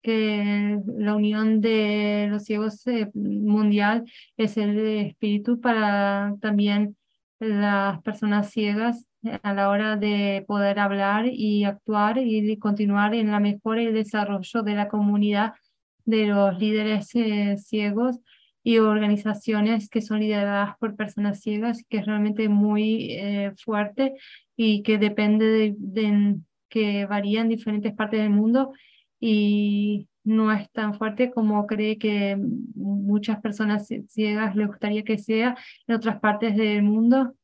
[0.02, 4.04] que la unión de los ciegos eh, mundial
[4.36, 6.96] es el espíritu para también
[7.42, 9.06] las personas ciegas
[9.42, 13.94] a la hora de poder hablar y actuar y continuar en la mejora y el
[13.94, 15.54] desarrollo de la comunidad
[16.04, 18.18] de los líderes eh, ciegos
[18.64, 24.14] y organizaciones que son lideradas por personas ciegas, que es realmente muy eh, fuerte
[24.56, 26.36] y que depende de, de,
[26.68, 28.72] que varía en diferentes partes del mundo.
[29.20, 32.36] Y no es tan fuerte como cree que
[32.74, 35.56] muchas personas ciegas le gustaría que sea
[35.86, 37.34] en otras partes del mundo.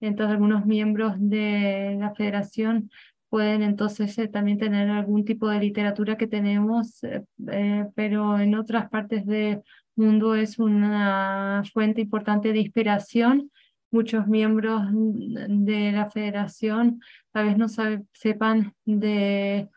[0.00, 2.90] Entonces algunos miembros de la federación
[3.28, 8.90] pueden entonces eh, también tener algún tipo de literatura que tenemos, eh, pero en otras
[8.90, 9.62] partes del
[9.96, 13.50] mundo es una fuente importante de inspiración.
[13.90, 17.68] Muchos miembros de la federación tal vez no
[18.12, 19.68] sepan de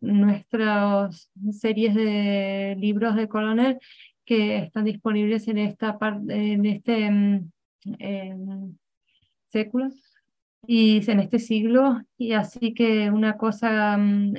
[0.00, 3.78] nuestras series de libros de Colonel
[4.24, 7.42] que están disponibles en esta parte, en este
[9.48, 9.90] século
[10.66, 12.02] y en este siglo.
[12.16, 14.34] Y así que una cosa mm,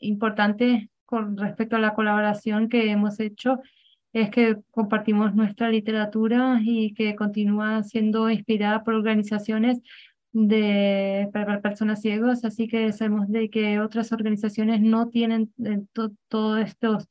[0.00, 3.58] importante con respecto a la colaboración que hemos hecho
[4.12, 9.80] es que compartimos nuestra literatura y que continúa siendo inspirada por organizaciones
[10.32, 15.82] de, para personas ciegas, así que sabemos de que otras organizaciones no tienen eh,
[16.28, 17.08] todos estos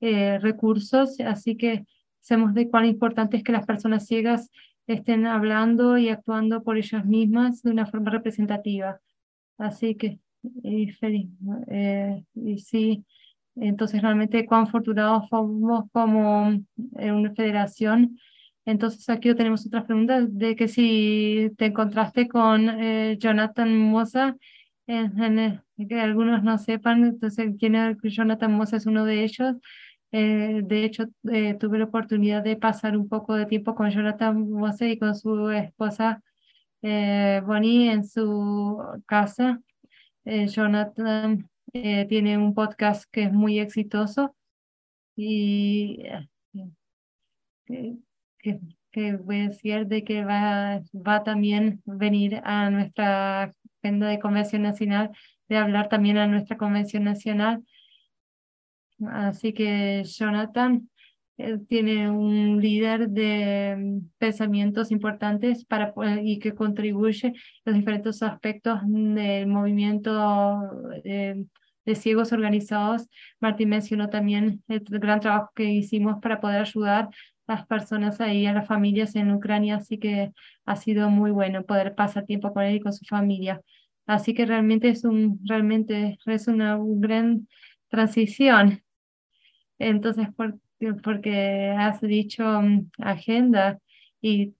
[0.00, 1.84] eh, recursos, así que
[2.20, 4.50] sabemos de cuán importante es que las personas ciegas
[4.86, 9.00] estén hablando y actuando por ellas mismas de una forma representativa.
[9.58, 10.20] Así que,
[10.62, 11.28] y feliz,
[11.68, 13.04] eh, y sí,
[13.56, 16.52] entonces, realmente cuán afortunados somos como
[16.98, 18.18] eh, una federación.
[18.64, 24.36] Entonces, aquí tenemos otra pregunta de que si te encontraste con eh, Jonathan Mosa,
[24.86, 29.56] que algunos no sepan, entonces, quién es Jonathan Mosa es uno de ellos.
[30.12, 34.86] Eh, de hecho, tuve la oportunidad de pasar un poco de tiempo con Jonathan Mosa
[34.86, 36.22] y con su esposa
[36.82, 39.60] Bonnie en su casa.
[40.24, 44.36] Jonathan eh, tiene un podcast que es muy exitoso
[45.16, 46.02] y
[48.42, 54.18] eh, que, voy a decir de que va, va también venir a nuestra agenda de
[54.18, 55.10] convención nacional,
[55.48, 57.64] de hablar también a nuestra convención nacional.
[59.00, 60.88] Así que Jonathan,
[61.68, 67.32] tiene un líder de mm, pensamientos importantes para y que contribuye
[67.64, 70.60] los diferentes aspectos del movimiento
[71.02, 71.46] de,
[71.84, 73.08] de ciegos organizados.
[73.40, 77.10] Martín mencionó también el gran trabajo que hicimos para poder ayudar a
[77.46, 80.32] las personas ahí, a las familias en Ucrania, así que
[80.64, 83.60] ha sido muy bueno poder pasar tiempo con él y con su familia.
[84.06, 87.48] Así que realmente es un, realmente es una, gran
[87.88, 88.82] transición.
[89.78, 90.58] Entonces, por,
[91.02, 93.78] porque has dicho mm, agenda
[94.20, 94.54] y,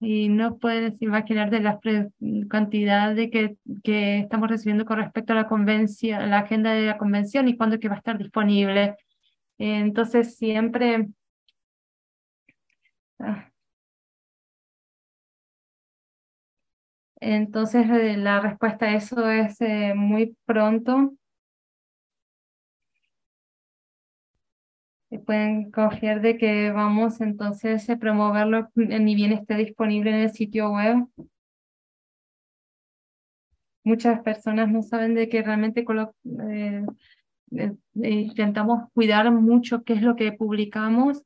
[0.00, 1.80] y no puedes imaginar de la
[2.48, 6.98] cantidad de que, que estamos recibiendo con respecto a la convención, la agenda de la
[6.98, 8.96] convención y cuándo que va a estar disponible.
[9.58, 11.08] Entonces, siempre...
[13.18, 13.50] Ah,
[17.20, 21.12] Entonces, eh, la respuesta a eso es eh, muy pronto.
[25.24, 30.70] pueden confiar de que vamos entonces a promoverlo ni bien esté disponible en el sitio
[30.72, 31.06] web.
[33.84, 35.84] Muchas personas no saben de que realmente
[36.50, 36.84] eh,
[37.94, 41.22] intentamos cuidar mucho qué es lo que publicamos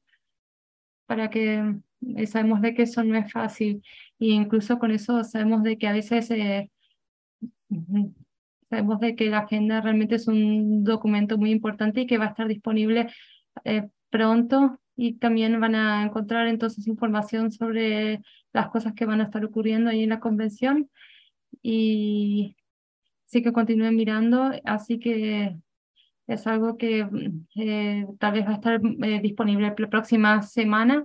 [1.11, 1.75] para que
[2.29, 3.83] sabemos de que eso no es fácil.
[4.17, 6.71] Y incluso con eso sabemos de que a veces eh,
[8.71, 12.29] sabemos de que la agenda realmente es un documento muy importante y que va a
[12.29, 13.09] estar disponible
[13.65, 18.21] eh, pronto y también van a encontrar entonces información sobre
[18.53, 20.91] las cosas que van a estar ocurriendo ahí en la convención.
[21.61, 22.55] Y
[23.27, 25.57] sí que continúen mirando, así que
[26.33, 27.07] es algo que
[27.57, 28.81] eh, tal vez va a estar
[29.23, 31.05] disponible la próxima semana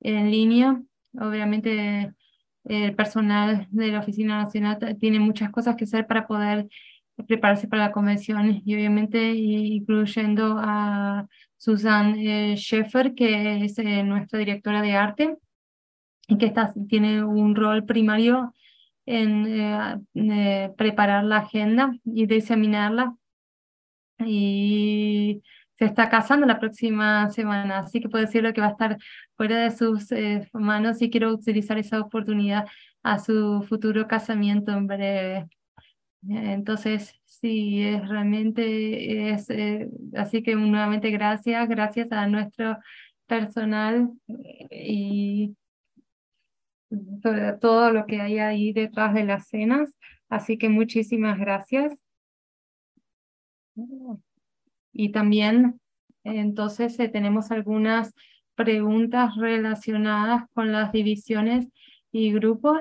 [0.00, 0.80] en línea.
[1.18, 2.12] Obviamente
[2.64, 6.68] el personal de la Oficina Nacional tiene muchas cosas que hacer para poder
[7.26, 12.56] prepararse para la convención y obviamente incluyendo a Susan eh,
[13.16, 15.36] que es eh, nuestra directora de arte
[16.28, 18.54] y que está, tiene un rol primario
[19.04, 19.46] en
[20.14, 23.16] eh, preparar la agenda y diseminarla.
[24.26, 25.42] Y
[25.76, 28.98] se está casando la próxima semana, así que puedo decirlo que va a estar
[29.36, 32.66] fuera de sus eh, manos y quiero utilizar esa oportunidad
[33.02, 35.48] a su futuro casamiento en breve.
[36.28, 42.76] Entonces, sí, es realmente es, eh, así que nuevamente gracias, gracias a nuestro
[43.26, 44.10] personal
[44.70, 45.56] y
[47.60, 49.94] todo lo que hay ahí detrás de las cenas.
[50.28, 52.09] Así que muchísimas gracias.
[54.92, 55.80] Y también,
[56.24, 58.12] entonces, eh, tenemos algunas
[58.54, 61.68] preguntas relacionadas con las divisiones
[62.12, 62.80] y grupos.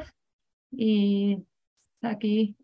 [0.72, 1.38] Y
[2.02, 2.56] aquí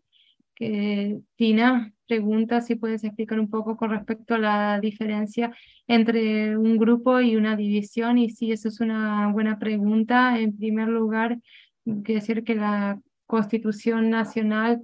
[0.54, 5.54] que Tina pregunta si puedes explicar un poco con respecto a la diferencia
[5.86, 8.18] entre un grupo y una división.
[8.18, 10.38] Y sí, eso es una buena pregunta.
[10.40, 11.38] En primer lugar,
[11.84, 14.82] quiero decir que la Constitución Nacional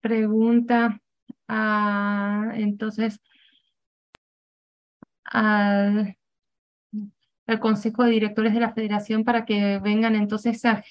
[0.00, 1.00] pregunta
[1.48, 3.20] a, entonces,
[5.24, 6.16] al,
[7.60, 10.82] Consejo de Directores de la Federación para que vengan entonces a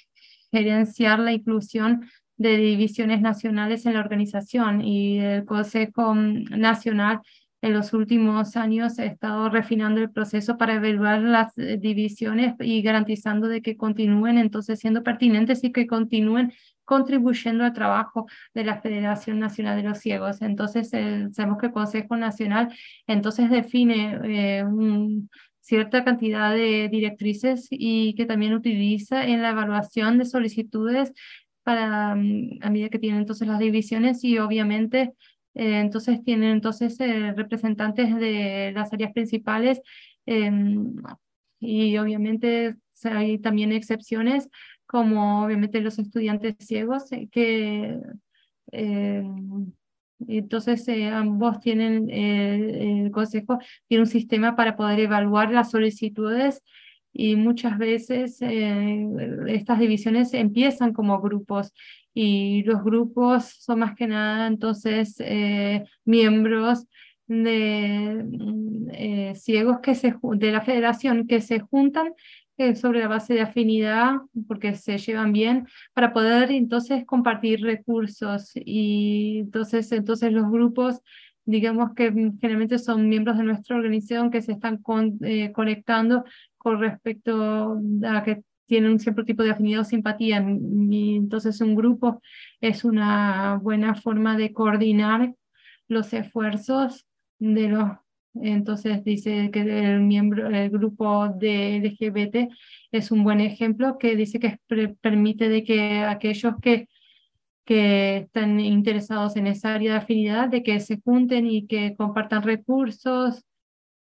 [0.52, 7.22] gerenciar la inclusión de divisiones nacionales en la organización y el Consejo Nacional
[7.64, 12.82] en los últimos años ha estado refinando el proceso para evaluar las eh, divisiones y
[12.82, 16.52] garantizando de que continúen entonces siendo pertinentes y que continúen
[16.86, 20.42] contribuyendo al trabajo de la Federación Nacional de los Ciegos.
[20.42, 22.74] Entonces, sabemos que el Consejo Nacional
[23.08, 24.66] entonces define eh,
[25.64, 31.14] cierta cantidad de directrices y que también utiliza en la evaluación de solicitudes
[31.64, 35.14] para mm, a medida que tienen entonces las divisiones y obviamente
[35.56, 39.82] eh, entonces tienen entonces eh, representantes de las áreas principales
[40.26, 40.96] em,
[41.60, 44.50] y obviamente hay también excepciones
[44.94, 48.00] como obviamente los estudiantes ciegos, eh, que
[48.72, 49.24] eh,
[50.28, 56.62] entonces eh, ambos tienen, el consejo tiene un sistema para poder evaluar las solicitudes
[57.12, 58.38] y muchas veces
[59.48, 61.74] estas divisiones empiezan como grupos
[62.14, 65.18] y los grupos son más que nada entonces
[66.06, 66.86] miembros
[67.28, 72.14] de mm, ciegos que se de la federación que se juntan
[72.76, 74.14] sobre la base de afinidad,
[74.48, 78.52] porque se llevan bien, para poder entonces compartir recursos.
[78.56, 81.02] Y entonces, entonces los grupos,
[81.46, 84.82] digamos que generalmente son miembros de nuestra organización que se están
[85.22, 86.24] eh, conectando
[86.58, 90.46] con respecto a que tienen un cierto tipo de afinidad o simpatía.
[90.90, 92.22] Y entonces un grupo
[92.62, 95.34] es una buena forma de coordinar
[95.88, 97.06] los esfuerzos
[97.40, 97.90] de los
[98.36, 102.50] Entonces dice que el miembro, el grupo de LGBT
[102.92, 104.60] es un buen ejemplo que dice que
[105.02, 106.88] permite de que aquellos que,
[107.66, 112.44] que están interesados en esa área de afinidad, de que se junten y que compartan
[112.44, 113.44] recursos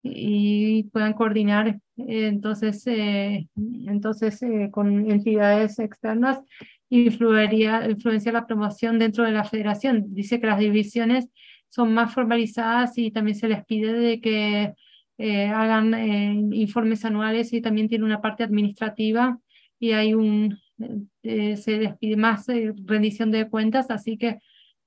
[0.02, 3.48] y puedan coordinar entonces, eh,
[3.86, 6.40] entonces eh, con entidades externas
[6.88, 10.14] influiría, influencia la promoción dentro de la federación.
[10.14, 11.28] Dice que las divisiones
[11.68, 14.74] son más formalizadas y también se les pide de que
[15.18, 19.38] eh, hagan eh, informes anuales y también tiene una parte administrativa
[19.78, 20.58] y hay un,
[21.22, 22.46] eh, se les pide más
[22.84, 24.38] rendición de cuentas, así que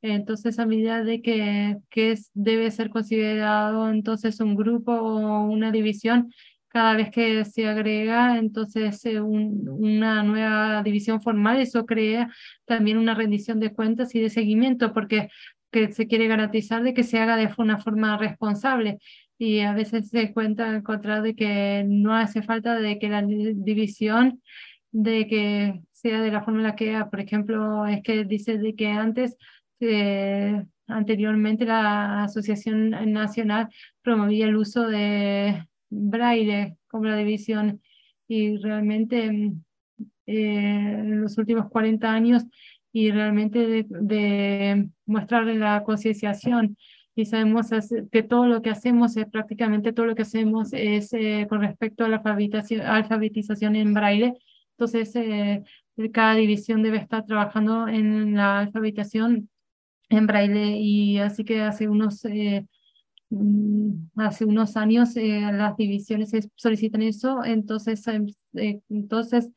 [0.02, 6.32] entonces a medida de que, que debe ser considerado entonces un grupo o una división,
[6.70, 12.32] cada vez que se agrega entonces una nueva división formal, eso crea
[12.66, 15.30] también una rendición de cuentas y de seguimiento, porque
[15.72, 19.00] que se quiere garantizar de que se haga de una forma responsable.
[19.38, 23.24] Y a veces se cuenta en contra de que no hace falta de que la
[23.24, 24.42] división
[24.92, 28.76] de que sea de la forma en la que, por ejemplo, es que dice de
[28.76, 29.38] que antes,
[29.80, 33.70] eh, anteriormente la Asociación Nacional
[34.02, 37.82] promovía el uso de braille como la división.
[38.28, 39.64] Y realmente mm,
[40.28, 42.44] eh, en los últimos 40 años
[42.92, 46.78] y realmente de, de mostrarle la concienciación.
[47.16, 47.68] Y sabemos
[48.12, 52.06] que todo lo que hacemos, es, prácticamente todo lo que hacemos es eh, con respecto
[52.06, 54.34] a la alfabetización, alfabetización en braille.
[54.78, 55.64] Entonces, eh,
[56.14, 59.50] cada división debe estar trabajando en la alfabetización
[60.10, 62.66] en braille y así que hace unos eh,
[63.30, 68.04] mm, hace unos años las divisiones solicitan eso entonces
[68.54, 69.52] entonces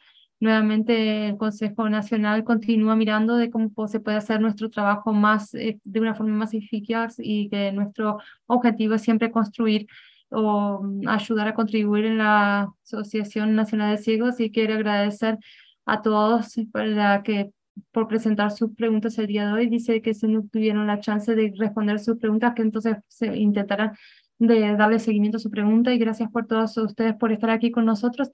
[0.44, 5.80] Nuevamente el Consejo Nacional continúa mirando de cómo se puede hacer nuestro trabajo más, eh,
[5.84, 9.86] de una forma más eficaz y que nuestro objetivo es siempre construir
[10.28, 15.38] o mm, ayudar a contribuir en la Asociación Nacional de Ciegos y quiero agradecer
[15.86, 17.50] a todos para que
[17.90, 19.70] por presentar sus preguntas el día de hoy.
[19.70, 23.92] Dice que si no tuvieron la chance de responder sus preguntas, que entonces se intentarán
[24.38, 27.86] de darle seguimiento a su pregunta y gracias por todos ustedes por estar aquí con
[27.86, 28.30] nosotros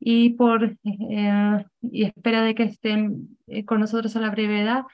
[0.00, 4.84] y por eh, y espera de que estén eh, con nosotros a la brevedad.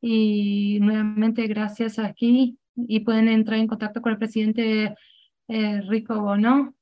[0.00, 4.94] Y nuevamente gracias aquí y pueden entrar en contacto con el presidente
[5.48, 6.74] eh, Rico Bono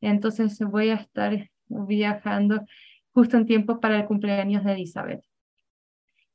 [0.00, 2.64] Entonces voy a estar viajando
[3.12, 5.33] justo en tiempo para el cumpleaños de Elizabeth.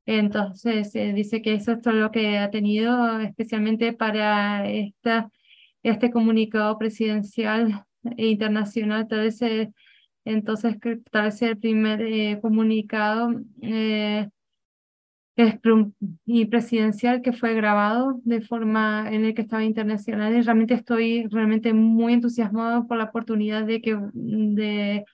[0.06, 5.30] Entonces, eh, dice que eso es todo lo que ha tenido, especialmente para esta,
[5.84, 7.86] este comunicado presidencial
[8.18, 9.08] e internacional.
[9.08, 9.72] Tal vez, eh,
[10.26, 10.78] entonces,
[11.12, 13.32] tal vez el primer eh, comunicado
[16.26, 20.36] y presidencial que fue grabado de forma en el que estaba internacional.
[20.36, 25.06] Y realmente estoy realmente muy entusiasmado por la oportunidad de que de,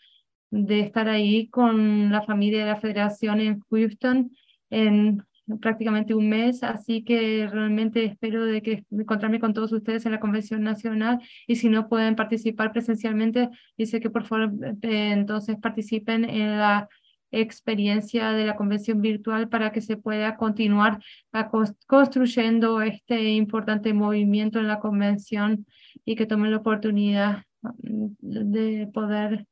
[0.51, 4.31] de estar ahí con la familia de la Federación en Houston
[4.70, 5.24] en
[5.61, 10.20] prácticamente un mes, así que realmente espero de que encontrarme con todos ustedes en la
[10.20, 14.51] Convención Nacional y si no pueden participar presencialmente, dice que por favor
[14.82, 16.89] eh, entonces participen en la
[17.32, 20.99] experiencia de la convención virtual para que se pueda continuar
[21.86, 25.66] construyendo este importante movimiento en la convención
[26.05, 29.45] y que tomen la oportunidad mm, de poder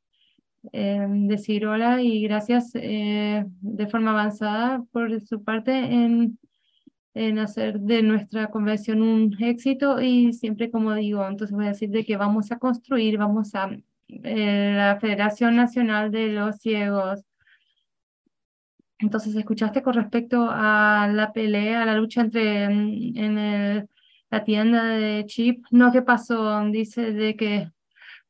[0.72, 6.39] eh, decir hola y gracias eh, de forma avanzada por su parte en,
[7.14, 11.89] en hacer de nuestra convención un éxito y siempre como digo, entonces voy a decir
[11.89, 13.70] de que vamos a construir, vamos a
[14.07, 17.22] eh, la Federación Nacional de los Ciegos.
[18.99, 23.89] Entonces, ¿escuchaste con respecto a la pelea, a la lucha entre mm, en el,
[24.30, 25.66] la tienda de Chip?
[25.72, 26.61] No, ¿qué pasó?
[26.72, 27.72] Dice de que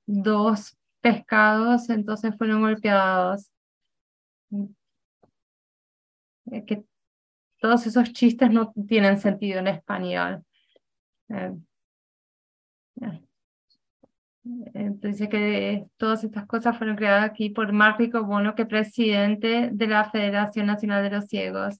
[0.06, 3.52] dos pescados, entonces fueron golpeados.
[6.68, 6.84] Que
[7.60, 10.44] todos esos chistes no tienen sentido en español.
[11.30, 11.52] Eh,
[14.74, 19.88] Entonces que todas estas cosas fueron creadas aquí por Marco Bono, que es presidente de
[19.88, 21.80] la Federación Nacional de los Ciegos,